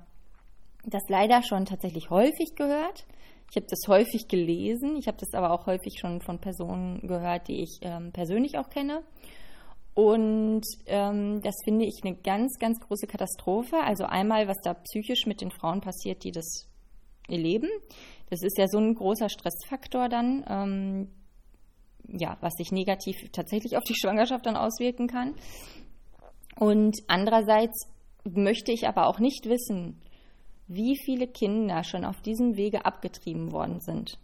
das 0.86 1.04
leider 1.10 1.44
schon 1.44 1.66
tatsächlich 1.66 2.10
häufig 2.10 2.56
gehört. 2.56 3.06
Ich 3.50 3.56
habe 3.56 3.68
das 3.70 3.88
häufig 3.88 4.28
gelesen, 4.28 4.98
ich 4.98 5.08
habe 5.08 5.18
das 5.18 5.34
aber 5.34 5.52
auch 5.52 5.68
häufig 5.68 6.00
schon 6.00 6.22
von 6.22 6.40
Personen 6.40 7.08
gehört, 7.08 7.48
die 7.48 7.62
ich 7.62 7.80
ähm, 7.82 8.12
persönlich 8.12 8.58
auch 8.58 8.70
kenne. 8.70 9.04
Und 9.94 10.64
ähm, 10.86 11.42
das 11.42 11.56
finde 11.64 11.86
ich 11.86 12.02
eine 12.04 12.16
ganz, 12.16 12.60
ganz 12.60 12.80
große 12.80 13.08
Katastrophe. 13.08 13.78
Also 13.78 14.04
einmal, 14.04 14.48
was 14.48 14.58
da 14.64 14.76
psychisch 14.76 15.26
mit 15.26 15.42
den 15.42 15.50
Frauen 15.50 15.82
passiert, 15.82 16.24
die 16.24 16.32
das 16.32 16.68
erleben. 17.28 17.70
Das 18.30 18.44
ist 18.44 18.58
ja 18.58 18.68
so 18.68 18.78
ein 18.78 18.94
großer 18.94 19.30
Stressfaktor 19.30 20.10
dann, 20.10 20.46
ähm, 20.48 21.08
ja, 22.08 22.38
was 22.42 22.54
sich 22.56 22.72
negativ 22.72 23.16
tatsächlich 23.32 23.76
auf 23.76 23.84
die 23.84 23.96
Schwangerschaft 23.96 24.46
dann 24.46 24.56
auswirken 24.56 25.08
kann. 25.08 25.36
Und 26.60 26.96
andererseits 27.08 27.88
möchte 28.24 28.72
ich 28.72 28.88
aber 28.88 29.08
auch 29.08 29.20
nicht 29.20 29.48
wissen, 29.48 30.02
wie 30.68 30.98
viele 30.98 31.28
Kinder 31.28 31.84
schon 31.84 32.06
auf 32.06 32.22
diesem 32.22 32.58
Wege 32.58 32.86
abgetrieben 32.86 33.52
worden 33.52 33.80
sind. 33.80 34.20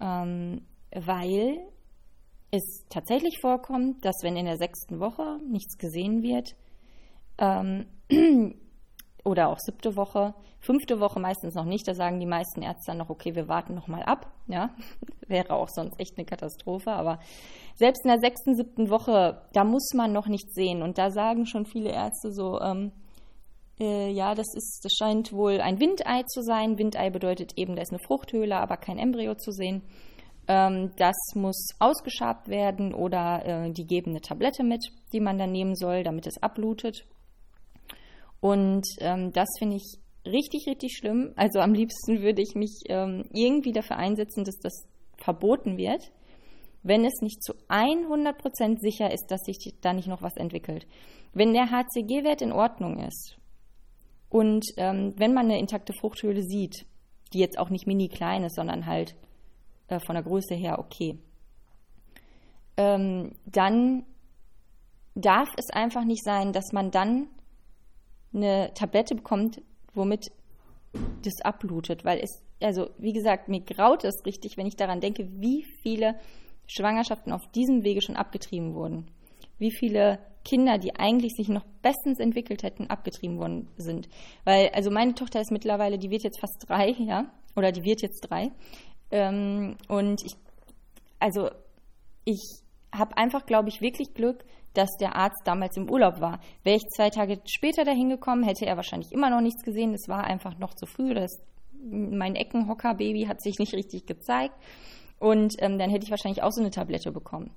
Ähm, 0.00 0.62
weil 0.94 1.58
es 2.50 2.86
tatsächlich 2.88 3.38
vorkommt, 3.40 4.04
dass 4.04 4.22
wenn 4.22 4.36
in 4.36 4.46
der 4.46 4.58
sechsten 4.58 5.00
Woche 5.00 5.38
nichts 5.48 5.78
gesehen 5.78 6.22
wird, 6.22 6.54
ähm, 7.38 7.86
oder 9.24 9.48
auch 9.48 9.58
siebte 9.58 9.96
Woche, 9.96 10.34
fünfte 10.60 11.00
Woche 11.00 11.20
meistens 11.20 11.54
noch 11.54 11.64
nicht, 11.64 11.86
da 11.88 11.94
sagen 11.94 12.20
die 12.20 12.26
meisten 12.26 12.62
Ärzte 12.62 12.92
dann 12.92 12.98
noch, 12.98 13.10
okay, 13.10 13.34
wir 13.34 13.48
warten 13.48 13.74
noch 13.74 13.88
mal 13.88 14.02
ab. 14.02 14.32
Ja, 14.46 14.70
wäre 15.26 15.54
auch 15.54 15.68
sonst 15.68 15.98
echt 15.98 16.16
eine 16.16 16.26
Katastrophe. 16.26 16.92
Aber 16.92 17.18
selbst 17.74 18.04
in 18.04 18.10
der 18.10 18.20
sechsten, 18.20 18.54
siebten 18.54 18.90
Woche, 18.90 19.42
da 19.52 19.64
muss 19.64 19.92
man 19.94 20.12
noch 20.12 20.28
nichts 20.28 20.54
sehen. 20.54 20.82
Und 20.82 20.98
da 20.98 21.10
sagen 21.10 21.46
schon 21.46 21.66
viele 21.66 21.90
Ärzte 21.90 22.32
so, 22.32 22.60
ähm, 22.60 22.92
äh, 23.78 24.10
ja, 24.10 24.34
das 24.34 24.46
ist, 24.54 24.80
das 24.84 24.92
scheint 24.92 25.32
wohl 25.32 25.60
ein 25.60 25.80
Windei 25.80 26.22
zu 26.24 26.42
sein. 26.42 26.78
Windei 26.78 27.10
bedeutet 27.10 27.52
eben, 27.56 27.76
da 27.76 27.82
ist 27.82 27.92
eine 27.92 28.02
Fruchthöhle, 28.06 28.56
aber 28.56 28.76
kein 28.76 28.98
Embryo 28.98 29.34
zu 29.34 29.52
sehen. 29.52 29.82
Ähm, 30.48 30.92
das 30.96 31.16
muss 31.34 31.70
ausgeschabt 31.78 32.48
werden 32.48 32.94
oder 32.94 33.44
äh, 33.44 33.72
die 33.72 33.86
geben 33.86 34.12
eine 34.12 34.20
Tablette 34.20 34.62
mit, 34.62 34.84
die 35.12 35.20
man 35.20 35.38
dann 35.38 35.52
nehmen 35.52 35.74
soll, 35.74 36.04
damit 36.04 36.26
es 36.26 36.42
abblutet. 36.42 37.04
Und 38.40 38.86
ähm, 39.00 39.32
das 39.32 39.48
finde 39.58 39.76
ich 39.76 39.98
richtig, 40.24 40.66
richtig 40.68 40.96
schlimm. 40.96 41.32
Also 41.36 41.60
am 41.60 41.74
liebsten 41.74 42.22
würde 42.22 42.42
ich 42.42 42.54
mich 42.54 42.82
ähm, 42.88 43.24
irgendwie 43.32 43.72
dafür 43.72 43.96
einsetzen, 43.96 44.44
dass 44.44 44.58
das 44.58 44.86
verboten 45.18 45.76
wird, 45.76 46.12
wenn 46.82 47.04
es 47.04 47.20
nicht 47.20 47.42
zu 47.42 47.54
100% 47.68 48.78
sicher 48.78 49.12
ist, 49.12 49.26
dass 49.30 49.40
sich 49.42 49.74
da 49.80 49.92
nicht 49.92 50.08
noch 50.08 50.22
was 50.22 50.36
entwickelt. 50.36 50.86
Wenn 51.32 51.52
der 51.52 51.70
HCG-Wert 51.70 52.42
in 52.42 52.52
Ordnung 52.52 52.98
ist, 52.98 53.36
und 54.28 54.64
ähm, 54.76 55.14
wenn 55.16 55.34
man 55.34 55.46
eine 55.46 55.58
intakte 55.58 55.92
Fruchthöhle 55.92 56.42
sieht, 56.42 56.86
die 57.32 57.38
jetzt 57.38 57.58
auch 57.58 57.70
nicht 57.70 57.86
mini 57.86 58.08
klein 58.08 58.44
ist, 58.44 58.56
sondern 58.56 58.86
halt 58.86 59.14
äh, 59.88 60.00
von 60.00 60.14
der 60.14 60.24
Größe 60.24 60.54
her 60.54 60.78
okay, 60.78 61.18
ähm, 62.76 63.32
dann 63.46 64.04
darf 65.14 65.48
es 65.56 65.70
einfach 65.70 66.04
nicht 66.04 66.24
sein, 66.24 66.52
dass 66.52 66.72
man 66.72 66.90
dann 66.90 67.28
eine 68.34 68.72
Tablette 68.74 69.14
bekommt, 69.14 69.62
womit 69.94 70.30
das 71.22 71.40
abblutet, 71.42 72.04
weil 72.04 72.20
es, 72.20 72.42
also 72.60 72.90
wie 72.98 73.12
gesagt, 73.12 73.48
mir 73.48 73.60
graut 73.60 74.04
es 74.04 74.24
richtig, 74.26 74.56
wenn 74.56 74.66
ich 74.66 74.76
daran 74.76 75.00
denke, 75.00 75.28
wie 75.40 75.64
viele 75.82 76.16
Schwangerschaften 76.66 77.32
auf 77.32 77.46
diesem 77.52 77.84
Wege 77.84 78.02
schon 78.02 78.16
abgetrieben 78.16 78.74
wurden. 78.74 79.06
Wie 79.58 79.70
viele 79.70 80.18
Kinder, 80.46 80.78
die 80.78 80.94
eigentlich 80.94 81.32
sich 81.32 81.48
noch 81.48 81.64
bestens 81.82 82.20
entwickelt 82.20 82.62
hätten, 82.62 82.86
abgetrieben 82.86 83.38
worden 83.38 83.68
sind. 83.76 84.08
Weil, 84.44 84.70
also 84.72 84.90
meine 84.90 85.14
Tochter 85.14 85.40
ist 85.40 85.50
mittlerweile, 85.50 85.98
die 85.98 86.10
wird 86.10 86.22
jetzt 86.22 86.40
fast 86.40 86.64
drei, 86.68 86.90
ja, 86.90 87.32
oder 87.56 87.72
die 87.72 87.82
wird 87.82 88.00
jetzt 88.00 88.20
drei. 88.20 88.52
Ähm, 89.10 89.76
und 89.88 90.22
ich, 90.24 90.34
also 91.18 91.50
ich 92.24 92.40
habe 92.94 93.16
einfach, 93.16 93.44
glaube 93.44 93.68
ich, 93.68 93.80
wirklich 93.80 94.14
Glück, 94.14 94.44
dass 94.72 94.90
der 95.00 95.16
Arzt 95.16 95.42
damals 95.44 95.76
im 95.76 95.90
Urlaub 95.90 96.20
war. 96.20 96.38
Wäre 96.62 96.76
ich 96.76 96.86
zwei 96.94 97.10
Tage 97.10 97.40
später 97.46 97.84
dahin 97.84 98.08
gekommen, 98.08 98.44
hätte 98.44 98.66
er 98.66 98.76
wahrscheinlich 98.76 99.10
immer 99.10 99.30
noch 99.30 99.40
nichts 99.40 99.64
gesehen. 99.64 99.94
Es 99.94 100.08
war 100.08 100.24
einfach 100.24 100.58
noch 100.58 100.74
zu 100.74 100.86
früh. 100.86 101.12
Das, 101.12 101.40
mein 101.82 102.36
Eckenhocker-Baby 102.36 103.24
hat 103.24 103.42
sich 103.42 103.58
nicht 103.58 103.74
richtig 103.74 104.06
gezeigt. 104.06 104.54
Und 105.18 105.54
ähm, 105.58 105.78
dann 105.78 105.90
hätte 105.90 106.04
ich 106.04 106.10
wahrscheinlich 106.10 106.42
auch 106.42 106.52
so 106.52 106.60
eine 106.60 106.70
Tablette 106.70 107.10
bekommen 107.10 107.50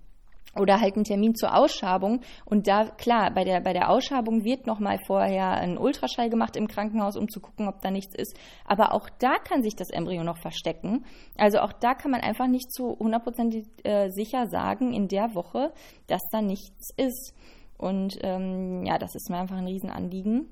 oder 0.55 0.79
halt 0.81 0.95
einen 0.95 1.03
Termin 1.03 1.35
zur 1.35 1.55
Ausschabung. 1.55 2.21
Und 2.45 2.67
da, 2.67 2.85
klar, 2.85 3.31
bei 3.33 3.43
der, 3.43 3.61
bei 3.61 3.73
der 3.73 3.89
Ausschabung 3.89 4.43
wird 4.43 4.67
nochmal 4.67 4.97
vorher 5.05 5.51
ein 5.51 5.77
Ultraschall 5.77 6.29
gemacht 6.29 6.55
im 6.55 6.67
Krankenhaus, 6.67 7.15
um 7.15 7.29
zu 7.29 7.39
gucken, 7.39 7.67
ob 7.67 7.81
da 7.81 7.91
nichts 7.91 8.15
ist. 8.15 8.37
Aber 8.65 8.93
auch 8.93 9.09
da 9.19 9.35
kann 9.35 9.61
sich 9.61 9.75
das 9.75 9.89
Embryo 9.91 10.23
noch 10.23 10.37
verstecken. 10.37 11.05
Also 11.37 11.59
auch 11.59 11.73
da 11.73 11.93
kann 11.93 12.11
man 12.11 12.21
einfach 12.21 12.47
nicht 12.47 12.71
zu 12.71 12.97
hundertprozentig 12.97 13.65
äh, 13.83 14.09
sicher 14.09 14.47
sagen 14.47 14.93
in 14.93 15.07
der 15.07 15.35
Woche, 15.35 15.71
dass 16.07 16.21
da 16.31 16.41
nichts 16.41 16.89
ist. 16.97 17.33
Und 17.77 18.17
ähm, 18.23 18.83
ja, 18.85 18.97
das 18.97 19.15
ist 19.15 19.29
mir 19.29 19.37
einfach 19.37 19.57
ein 19.57 19.67
Riesenanliegen 19.67 20.51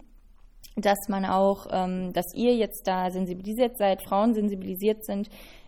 dass 0.80 1.10
man 1.10 1.26
auch, 1.26 1.66
ähm, 1.72 2.14
dass 2.14 2.36
ihr 2.36 2.56
jetzt 2.56 2.88
da 2.88 3.10
sensibilisiert 3.10 3.78
seid, 3.80 4.04
Frauen 4.04 4.36
sensibilisiert 4.36 5.04
sind, 5.04 5.28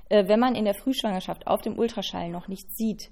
äh, 0.10 0.28
wenn 0.28 0.40
man 0.40 0.54
in 0.54 0.66
der 0.66 0.76
Frühschwangerschaft 0.76 1.48
auf 1.48 1.62
dem 1.62 1.80
Ultraschall 1.80 2.30
noch 2.30 2.48
nichts 2.48 2.76
sieht, 2.78 3.10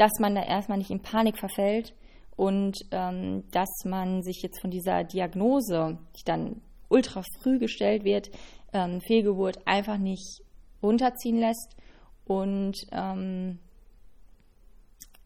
dass 0.00 0.18
man 0.18 0.34
da 0.34 0.42
erstmal 0.42 0.78
nicht 0.78 0.90
in 0.90 1.02
Panik 1.02 1.36
verfällt 1.36 1.94
und 2.34 2.74
ähm, 2.90 3.44
dass 3.50 3.68
man 3.84 4.22
sich 4.22 4.40
jetzt 4.42 4.58
von 4.62 4.70
dieser 4.70 5.04
Diagnose, 5.04 5.98
die 6.16 6.24
dann 6.24 6.62
ultra 6.88 7.22
früh 7.42 7.58
gestellt 7.58 8.02
wird, 8.02 8.30
ähm, 8.72 9.02
Fehlgeburt, 9.02 9.58
einfach 9.66 9.98
nicht 9.98 10.40
runterziehen 10.82 11.38
lässt 11.38 11.76
und 12.24 12.78
ähm, 12.92 13.58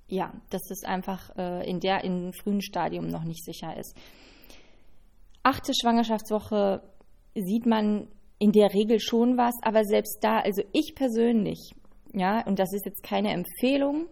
ja, 0.09 0.33
dass 0.51 0.69
es 0.73 0.83
einfach 0.83 1.31
äh, 1.37 1.71
in 1.71 1.79
der 1.79 2.03
in 2.03 2.33
frühen 2.33 2.61
Stadium 2.61 3.07
noch 3.07 3.23
nicht 3.23 3.45
sicher 3.45 3.77
ist. 3.77 3.97
Achte 5.45 5.73
Schwangerschaftswoche 5.73 6.83
sieht 7.37 7.67
man 7.67 8.09
in 8.41 8.51
der 8.51 8.75
Regel 8.75 8.99
schon 8.99 9.37
was, 9.37 9.55
aber 9.63 9.85
selbst 9.85 10.19
da, 10.21 10.41
also 10.41 10.63
ich 10.73 10.95
persönlich, 10.97 11.75
ja, 12.13 12.45
und 12.45 12.59
das 12.59 12.73
ist 12.73 12.87
jetzt 12.87 13.05
keine 13.05 13.31
Empfehlung, 13.31 14.09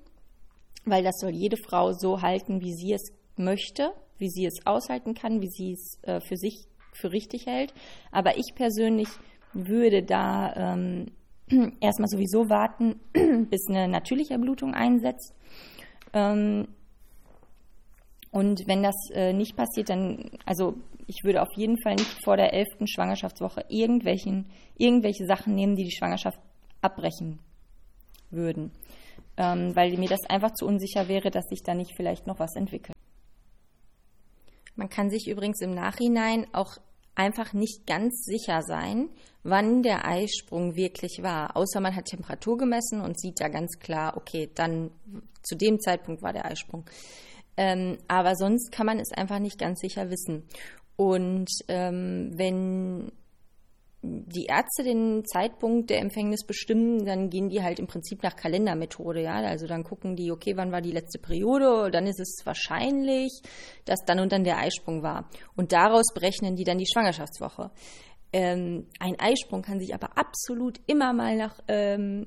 weil 0.85 1.03
das 1.03 1.19
soll 1.19 1.31
jede 1.31 1.57
Frau 1.57 1.93
so 1.93 2.23
halten, 2.23 2.61
wie 2.61 2.73
sie 2.73 2.93
es 2.93 3.13
möchte, 3.37 3.93
wie 4.19 4.29
sie 4.29 4.47
es 4.47 4.67
aushalten 4.67 5.15
kann, 5.15 5.41
wie 5.41 5.49
sie 5.49 5.73
es 5.73 5.99
äh, 6.03 6.21
für 6.21 6.37
sich 6.37 6.67
für 6.93 7.13
richtig 7.13 7.47
hält. 7.47 7.73
Aber 8.11 8.37
ich 8.37 8.55
persönlich 8.55 9.09
würde 9.53 10.03
da 10.03 10.75
ähm, 10.75 11.13
erstmal 11.81 12.09
sowieso 12.09 12.49
warten, 12.49 13.01
bis 13.51 13.69
eine 13.69 13.89
natürliche 13.89 14.39
Blutung 14.39 14.75
einsetzt. 14.75 15.35
Ähm, 16.13 16.69
und 18.31 18.63
wenn 18.67 18.83
das 18.83 18.95
äh, 19.13 19.33
nicht 19.33 19.57
passiert, 19.57 19.91
dann, 19.91 20.31
also 20.47 20.75
ich 21.07 21.23
würde 21.23 21.43
auf 21.43 21.55
jeden 21.57 21.81
Fall 21.83 21.97
nicht 21.97 22.25
vor 22.25 22.37
der 22.37 22.55
elften 22.55 22.87
Schwangerschaftswoche 22.87 23.65
irgendwelchen, 23.69 24.47
irgendwelche 24.79 25.27
Sachen 25.27 25.55
nehmen, 25.55 25.77
die 25.77 25.85
die 25.85 25.95
Schwangerschaft 25.95 26.39
abbrechen 26.81 27.39
würden. 28.33 28.73
Ähm, 29.37 29.75
weil 29.75 29.97
mir 29.97 30.09
das 30.09 30.25
einfach 30.29 30.53
zu 30.53 30.67
unsicher 30.67 31.09
wäre, 31.09 31.31
dass 31.31 31.47
sich 31.49 31.63
da 31.63 31.75
nicht 31.75 31.93
vielleicht 31.97 32.27
noch 32.27 32.39
was 32.39 32.55
entwickelt. 32.55 32.97
Man 34.75 34.89
kann 34.89 35.11
sich 35.11 35.29
übrigens 35.29 35.61
im 35.61 35.75
Nachhinein 35.75 36.47
auch 36.53 36.79
einfach 37.15 37.53
nicht 37.53 37.87
ganz 37.87 38.25
sicher 38.25 38.63
sein, 38.63 39.11
wann 39.43 39.83
der 39.83 40.07
Eisprung 40.07 40.77
wirklich 40.77 41.21
war. 41.23 41.57
Außer 41.57 41.81
man 41.81 41.95
hat 41.95 42.07
Temperatur 42.07 42.57
gemessen 42.57 43.01
und 43.01 43.21
sieht 43.21 43.41
da 43.41 43.49
ganz 43.49 43.79
klar, 43.79 44.17
okay, 44.17 44.51
dann 44.55 44.91
zu 45.43 45.57
dem 45.57 45.79
Zeitpunkt 45.81 46.23
war 46.23 46.33
der 46.33 46.47
Eisprung. 46.47 46.85
Ähm, 47.57 47.99
aber 48.09 48.35
sonst 48.35 48.73
kann 48.73 48.87
man 48.87 48.99
es 48.99 49.13
einfach 49.13 49.39
nicht 49.39 49.59
ganz 49.59 49.81
sicher 49.81 50.11
wissen. 50.11 50.45
Und 50.97 51.51
ähm, 51.69 52.31
wenn 52.35 53.13
die 54.03 54.47
Ärzte 54.47 54.83
den 54.83 55.25
Zeitpunkt 55.25 55.89
der 55.89 56.01
Empfängnis 56.01 56.45
bestimmen, 56.45 57.05
dann 57.05 57.31
gehen 57.31 57.49
die 57.49 57.63
halt 57.63 57.79
im 57.79 57.87
Prinzip 57.87 58.23
nach 58.25 58.35
Kalendermethode, 58.35 59.23
ja. 59.23 59.35
Also 59.35 59.67
dann 59.67 59.85
gucken 59.85 60.17
die, 60.17 60.33
okay, 60.33 60.57
wann 60.57 60.73
war 60.73 60.81
die 60.81 60.91
letzte 60.91 61.21
Periode? 61.21 61.91
Dann 61.91 62.07
ist 62.07 62.19
es 62.19 62.43
wahrscheinlich, 62.45 63.31
dass 63.85 64.01
dann 64.05 64.19
und 64.19 64.33
dann 64.33 64.43
der 64.43 64.59
Eisprung 64.59 65.03
war. 65.03 65.29
Und 65.55 65.73
daraus 65.73 66.13
berechnen 66.15 66.57
die 66.57 66.65
dann 66.65 66.79
die 66.79 66.87
Schwangerschaftswoche. 66.93 67.71
Ähm, 68.33 68.87
ein 68.99 69.21
Eisprung 69.21 69.63
kann 69.63 69.79
sich 69.79 69.95
aber 69.95 70.19
absolut 70.19 70.81
immer 70.87 71.13
mal 71.13 71.37
nach 71.37 71.61
ähm, 71.69 72.27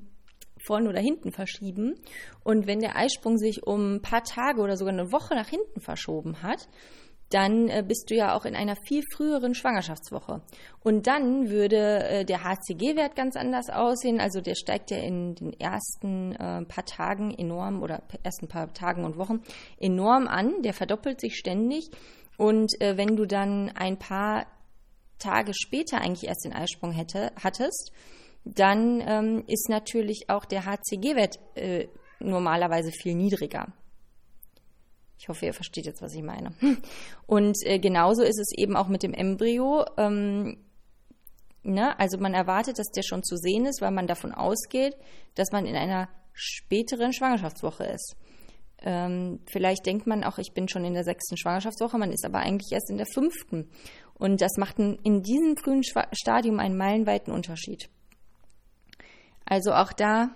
vorne 0.65 0.89
oder 0.89 0.99
hinten 0.99 1.31
verschieben. 1.31 1.95
Und 2.43 2.67
wenn 2.67 2.79
der 2.79 2.95
Eisprung 2.95 3.37
sich 3.37 3.63
um 3.65 3.95
ein 3.95 4.01
paar 4.01 4.23
Tage 4.23 4.61
oder 4.61 4.77
sogar 4.77 4.93
eine 4.93 5.11
Woche 5.11 5.35
nach 5.35 5.49
hinten 5.49 5.81
verschoben 5.81 6.41
hat, 6.41 6.69
dann 7.29 7.69
äh, 7.69 7.83
bist 7.85 8.09
du 8.09 8.15
ja 8.15 8.35
auch 8.35 8.45
in 8.45 8.55
einer 8.55 8.75
viel 8.87 9.01
früheren 9.13 9.55
Schwangerschaftswoche. 9.55 10.41
Und 10.81 11.07
dann 11.07 11.49
würde 11.49 12.03
äh, 12.03 12.25
der 12.25 12.43
HCG-Wert 12.43 13.15
ganz 13.15 13.35
anders 13.35 13.69
aussehen. 13.69 14.19
Also 14.19 14.41
der 14.41 14.55
steigt 14.55 14.91
ja 14.91 14.97
in 14.97 15.35
den 15.35 15.53
ersten 15.59 16.33
äh, 16.33 16.63
paar 16.65 16.85
Tagen 16.85 17.31
enorm 17.31 17.81
oder 17.81 18.03
ersten 18.23 18.47
paar 18.47 18.73
Tagen 18.73 19.03
und 19.03 19.17
Wochen 19.17 19.41
enorm 19.79 20.27
an. 20.27 20.61
Der 20.61 20.73
verdoppelt 20.73 21.19
sich 21.19 21.35
ständig. 21.35 21.89
Und 22.37 22.73
wenn 22.81 23.15
du 23.15 23.25
dann 23.25 23.71
ein 23.75 23.97
paar 23.97 24.45
Tage 25.19 25.53
später 25.53 26.01
eigentlich 26.01 26.27
erst 26.27 26.43
den 26.43 26.51
Eisprung 26.51 26.91
hätte, 26.91 27.31
hattest, 27.41 27.93
dann 28.43 29.01
ähm, 29.07 29.45
ist 29.47 29.69
natürlich 29.69 30.25
auch 30.27 30.43
der 30.43 30.65
HCG-Wert 30.65 31.39
normalerweise 32.19 32.91
viel 32.91 33.15
niedriger. 33.15 33.71
Ich 35.17 35.29
hoffe, 35.29 35.45
ihr 35.45 35.53
versteht 35.53 35.85
jetzt, 35.85 36.01
was 36.01 36.13
ich 36.13 36.21
meine. 36.21 36.53
Und 37.27 37.57
äh, 37.63 37.79
genauso 37.79 38.23
ist 38.23 38.39
es 38.39 38.51
eben 38.57 38.75
auch 38.75 38.87
mit 38.87 39.03
dem 39.03 39.13
Embryo. 39.13 39.85
Ähm, 39.97 40.57
ne? 41.63 41.97
Also 41.99 42.17
man 42.17 42.33
erwartet, 42.33 42.79
dass 42.79 42.91
der 42.91 43.03
schon 43.03 43.23
zu 43.23 43.37
sehen 43.37 43.65
ist, 43.65 43.81
weil 43.81 43.91
man 43.91 44.07
davon 44.07 44.33
ausgeht, 44.33 44.95
dass 45.35 45.51
man 45.51 45.65
in 45.65 45.75
einer 45.75 46.09
späteren 46.33 47.13
Schwangerschaftswoche 47.13 47.85
ist. 47.85 48.15
Ähm, 48.81 49.39
vielleicht 49.47 49.85
denkt 49.85 50.05
man 50.05 50.23
auch, 50.23 50.37
ich 50.37 50.53
bin 50.53 50.67
schon 50.67 50.83
in 50.85 50.93
der 50.93 51.05
sechsten 51.05 51.37
Schwangerschaftswoche, 51.37 51.97
man 51.97 52.11
ist 52.11 52.25
aber 52.25 52.39
eigentlich 52.39 52.71
erst 52.71 52.89
in 52.89 52.97
der 52.97 53.07
fünften. 53.07 53.69
Und 54.13 54.41
das 54.41 54.57
macht 54.57 54.79
in 54.79 55.23
diesem 55.23 55.57
frühen 55.57 55.83
Stadium 55.83 56.59
einen 56.59 56.77
meilenweiten 56.77 57.33
Unterschied. 57.33 57.89
Also 59.45 59.73
auch 59.73 59.91
da 59.93 60.29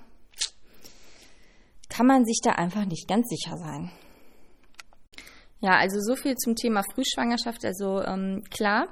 kann 1.89 2.06
man 2.06 2.25
sich 2.25 2.39
da 2.43 2.51
einfach 2.51 2.86
nicht 2.86 3.08
ganz 3.08 3.27
sicher 3.30 3.58
sein. 3.58 3.91
Ja, 5.62 5.78
also 5.78 6.00
so 6.00 6.15
viel 6.15 6.36
zum 6.36 6.56
Thema 6.56 6.84
Frühschwangerschaft. 6.93 7.65
Also 7.65 8.02
ähm, 8.02 8.43
klar, 8.50 8.88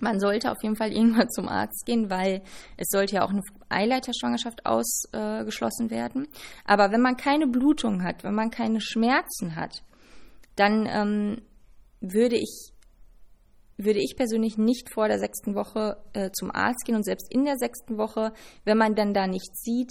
man 0.00 0.18
sollte 0.18 0.50
auf 0.50 0.62
jeden 0.62 0.76
Fall 0.76 0.92
irgendwann 0.92 1.30
zum 1.30 1.48
Arzt 1.48 1.84
gehen, 1.84 2.10
weil 2.10 2.42
es 2.76 2.88
sollte 2.90 3.16
ja 3.16 3.24
auch 3.24 3.30
eine 3.30 3.42
Eileiterschwangerschaft 3.68 4.64
ausgeschlossen 4.64 5.88
äh, 5.88 5.90
werden. 5.90 6.28
Aber 6.64 6.90
wenn 6.90 7.02
man 7.02 7.16
keine 7.16 7.46
Blutung 7.46 8.02
hat, 8.02 8.24
wenn 8.24 8.34
man 8.34 8.50
keine 8.50 8.80
Schmerzen 8.80 9.56
hat, 9.56 9.82
dann 10.56 10.86
ähm, 10.90 11.42
würde 12.00 12.36
ich 12.36 12.72
würde 13.76 14.00
ich 14.00 14.14
persönlich 14.14 14.58
nicht 14.58 14.92
vor 14.92 15.08
der 15.08 15.18
sechsten 15.18 15.54
Woche 15.54 15.96
äh, 16.12 16.30
zum 16.32 16.50
Arzt 16.50 16.84
gehen 16.84 16.96
und 16.96 17.04
selbst 17.04 17.32
in 17.32 17.44
der 17.44 17.56
sechsten 17.56 17.96
Woche, 17.96 18.34
wenn 18.64 18.76
man 18.76 18.94
dann 18.94 19.14
da 19.14 19.26
nichts 19.26 19.62
sieht, 19.62 19.90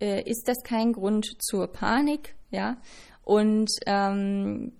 äh, 0.00 0.22
ist 0.22 0.46
das 0.46 0.62
kein 0.62 0.92
Grund 0.92 1.26
zur 1.40 1.66
Panik, 1.66 2.36
ja. 2.50 2.76
Und 3.24 3.70
ähm, 3.86 4.72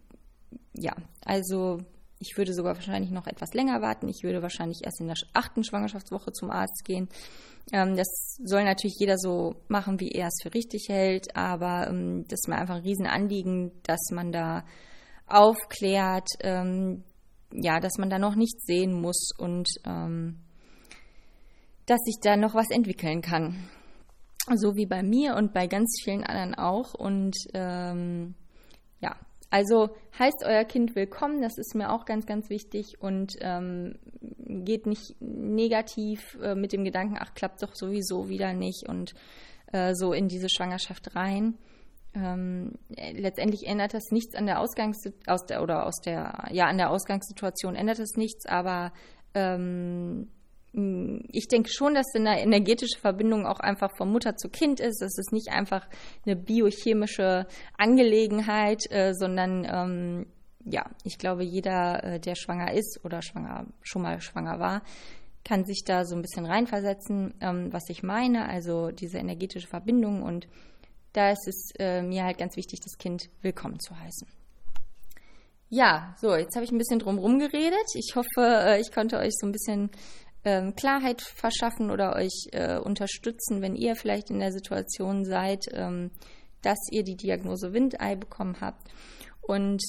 ja, 0.74 0.94
also 1.24 1.78
ich 2.18 2.36
würde 2.36 2.54
sogar 2.54 2.74
wahrscheinlich 2.74 3.10
noch 3.10 3.26
etwas 3.26 3.54
länger 3.54 3.82
warten. 3.82 4.08
Ich 4.08 4.22
würde 4.22 4.42
wahrscheinlich 4.42 4.80
erst 4.84 5.00
in 5.00 5.08
der 5.08 5.16
achten 5.32 5.64
Schwangerschaftswoche 5.64 6.32
zum 6.32 6.50
Arzt 6.50 6.84
gehen. 6.84 7.08
Ähm, 7.72 7.96
das 7.96 8.38
soll 8.42 8.64
natürlich 8.64 8.96
jeder 8.98 9.18
so 9.18 9.56
machen, 9.68 10.00
wie 10.00 10.10
er 10.10 10.28
es 10.28 10.38
für 10.42 10.54
richtig 10.54 10.86
hält, 10.88 11.36
aber 11.36 11.88
ähm, 11.88 12.24
das 12.28 12.40
ist 12.42 12.48
mir 12.48 12.56
einfach 12.56 12.76
ein 12.76 12.82
Riesenanliegen, 12.82 13.72
dass 13.82 14.10
man 14.10 14.32
da 14.32 14.64
aufklärt, 15.26 16.28
ähm, 16.40 17.04
ja, 17.52 17.80
dass 17.80 17.98
man 17.98 18.10
da 18.10 18.18
noch 18.18 18.34
nichts 18.34 18.64
sehen 18.66 18.92
muss 18.92 19.30
und 19.38 19.68
dass 21.86 22.00
sich 22.00 22.16
da 22.20 22.36
noch 22.36 22.54
was 22.54 22.70
entwickeln 22.70 23.20
kann. 23.20 23.68
So 24.54 24.74
wie 24.74 24.86
bei 24.86 25.02
mir 25.02 25.36
und 25.36 25.52
bei 25.52 25.66
ganz 25.66 26.00
vielen 26.02 26.24
anderen 26.24 26.54
auch. 26.54 26.94
Und 26.94 27.36
ähm, 27.54 28.34
ja, 29.00 29.16
also 29.54 29.90
heißt 30.18 30.42
euer 30.44 30.64
Kind 30.64 30.96
willkommen, 30.96 31.40
das 31.40 31.58
ist 31.58 31.76
mir 31.76 31.92
auch 31.92 32.06
ganz, 32.06 32.26
ganz 32.26 32.50
wichtig 32.50 33.00
und 33.00 33.36
ähm, 33.40 33.94
geht 34.20 34.84
nicht 34.84 35.14
negativ 35.20 36.36
äh, 36.42 36.56
mit 36.56 36.72
dem 36.72 36.82
Gedanken, 36.82 37.18
ach, 37.20 37.34
klappt 37.34 37.62
doch 37.62 37.72
sowieso 37.76 38.28
wieder 38.28 38.52
nicht 38.52 38.88
und 38.88 39.14
äh, 39.72 39.94
so 39.94 40.12
in 40.12 40.26
diese 40.26 40.48
Schwangerschaft 40.48 41.14
rein. 41.14 41.56
Ähm, 42.16 42.72
letztendlich 42.88 43.68
ändert 43.68 43.94
das 43.94 44.10
nichts 44.10 44.34
an 44.34 44.46
der 44.46 44.58
Ausgangs 44.58 44.98
aus 45.28 45.46
der 45.46 45.62
oder 45.62 45.86
aus 45.86 46.00
der 46.04 46.48
ja 46.50 46.64
an 46.64 46.76
der 46.76 46.90
Ausgangssituation 46.90 47.76
ändert 47.76 48.00
es 48.00 48.16
nichts, 48.16 48.46
aber 48.46 48.92
ähm, 49.34 49.60
hm, 49.60 50.28
ich 50.74 51.46
denke 51.46 51.70
schon, 51.72 51.94
dass 51.94 52.06
eine 52.14 52.40
energetische 52.40 52.98
Verbindung 52.98 53.46
auch 53.46 53.60
einfach 53.60 53.96
von 53.96 54.10
Mutter 54.10 54.36
zu 54.36 54.48
Kind 54.48 54.80
ist. 54.80 55.02
Es 55.02 55.18
ist 55.18 55.32
nicht 55.32 55.50
einfach 55.50 55.86
eine 56.26 56.34
biochemische 56.34 57.46
Angelegenheit, 57.78 58.82
äh, 58.90 59.12
sondern 59.14 59.64
ähm, 59.70 60.26
ja, 60.64 60.84
ich 61.04 61.18
glaube, 61.18 61.44
jeder, 61.44 62.02
äh, 62.02 62.20
der 62.20 62.34
schwanger 62.34 62.72
ist 62.72 63.00
oder 63.04 63.22
schwanger 63.22 63.66
schon 63.82 64.02
mal 64.02 64.20
schwanger 64.20 64.58
war, 64.58 64.82
kann 65.44 65.64
sich 65.64 65.84
da 65.84 66.04
so 66.04 66.16
ein 66.16 66.22
bisschen 66.22 66.46
reinversetzen, 66.46 67.34
ähm, 67.40 67.72
was 67.72 67.88
ich 67.88 68.02
meine. 68.02 68.48
Also 68.48 68.90
diese 68.90 69.18
energetische 69.18 69.68
Verbindung 69.68 70.22
und 70.22 70.48
da 71.12 71.30
ist 71.30 71.46
es 71.46 71.70
äh, 71.78 72.02
mir 72.02 72.24
halt 72.24 72.38
ganz 72.38 72.56
wichtig, 72.56 72.80
das 72.80 72.98
Kind 72.98 73.30
willkommen 73.42 73.78
zu 73.78 73.96
heißen. 73.96 74.26
Ja, 75.68 76.14
so, 76.20 76.34
jetzt 76.34 76.56
habe 76.56 76.64
ich 76.64 76.72
ein 76.72 76.78
bisschen 76.78 76.98
drum 76.98 77.38
geredet. 77.38 77.86
Ich 77.94 78.14
hoffe, 78.16 78.78
ich 78.80 78.92
konnte 78.92 79.18
euch 79.18 79.32
so 79.32 79.46
ein 79.46 79.52
bisschen 79.52 79.90
ähm, 80.44 80.74
Klarheit 80.74 81.22
verschaffen 81.22 81.90
oder 81.90 82.14
euch 82.16 82.48
äh, 82.52 82.78
unterstützen, 82.78 83.62
wenn 83.62 83.74
ihr 83.74 83.96
vielleicht 83.96 84.30
in 84.30 84.38
der 84.38 84.52
Situation 84.52 85.24
seid, 85.24 85.64
ähm, 85.72 86.10
dass 86.62 86.78
ihr 86.90 87.02
die 87.02 87.16
Diagnose 87.16 87.72
Windei 87.72 88.16
bekommen 88.16 88.56
habt. 88.60 88.88
Und 89.40 89.82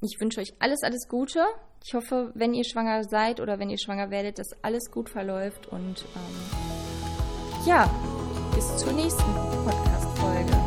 ich 0.00 0.18
wünsche 0.20 0.40
euch 0.40 0.52
alles, 0.58 0.82
alles 0.82 1.08
Gute. 1.08 1.44
Ich 1.84 1.94
hoffe, 1.94 2.32
wenn 2.34 2.54
ihr 2.54 2.64
schwanger 2.64 3.04
seid 3.04 3.40
oder 3.40 3.58
wenn 3.58 3.70
ihr 3.70 3.78
schwanger 3.78 4.10
werdet, 4.10 4.38
dass 4.38 4.48
alles 4.62 4.90
gut 4.90 5.10
verläuft. 5.10 5.66
Und 5.68 6.04
ähm, 6.14 7.66
ja, 7.66 7.90
bis 8.54 8.76
zur 8.76 8.92
nächsten 8.92 9.34
Podcast-Folge. 9.64 10.61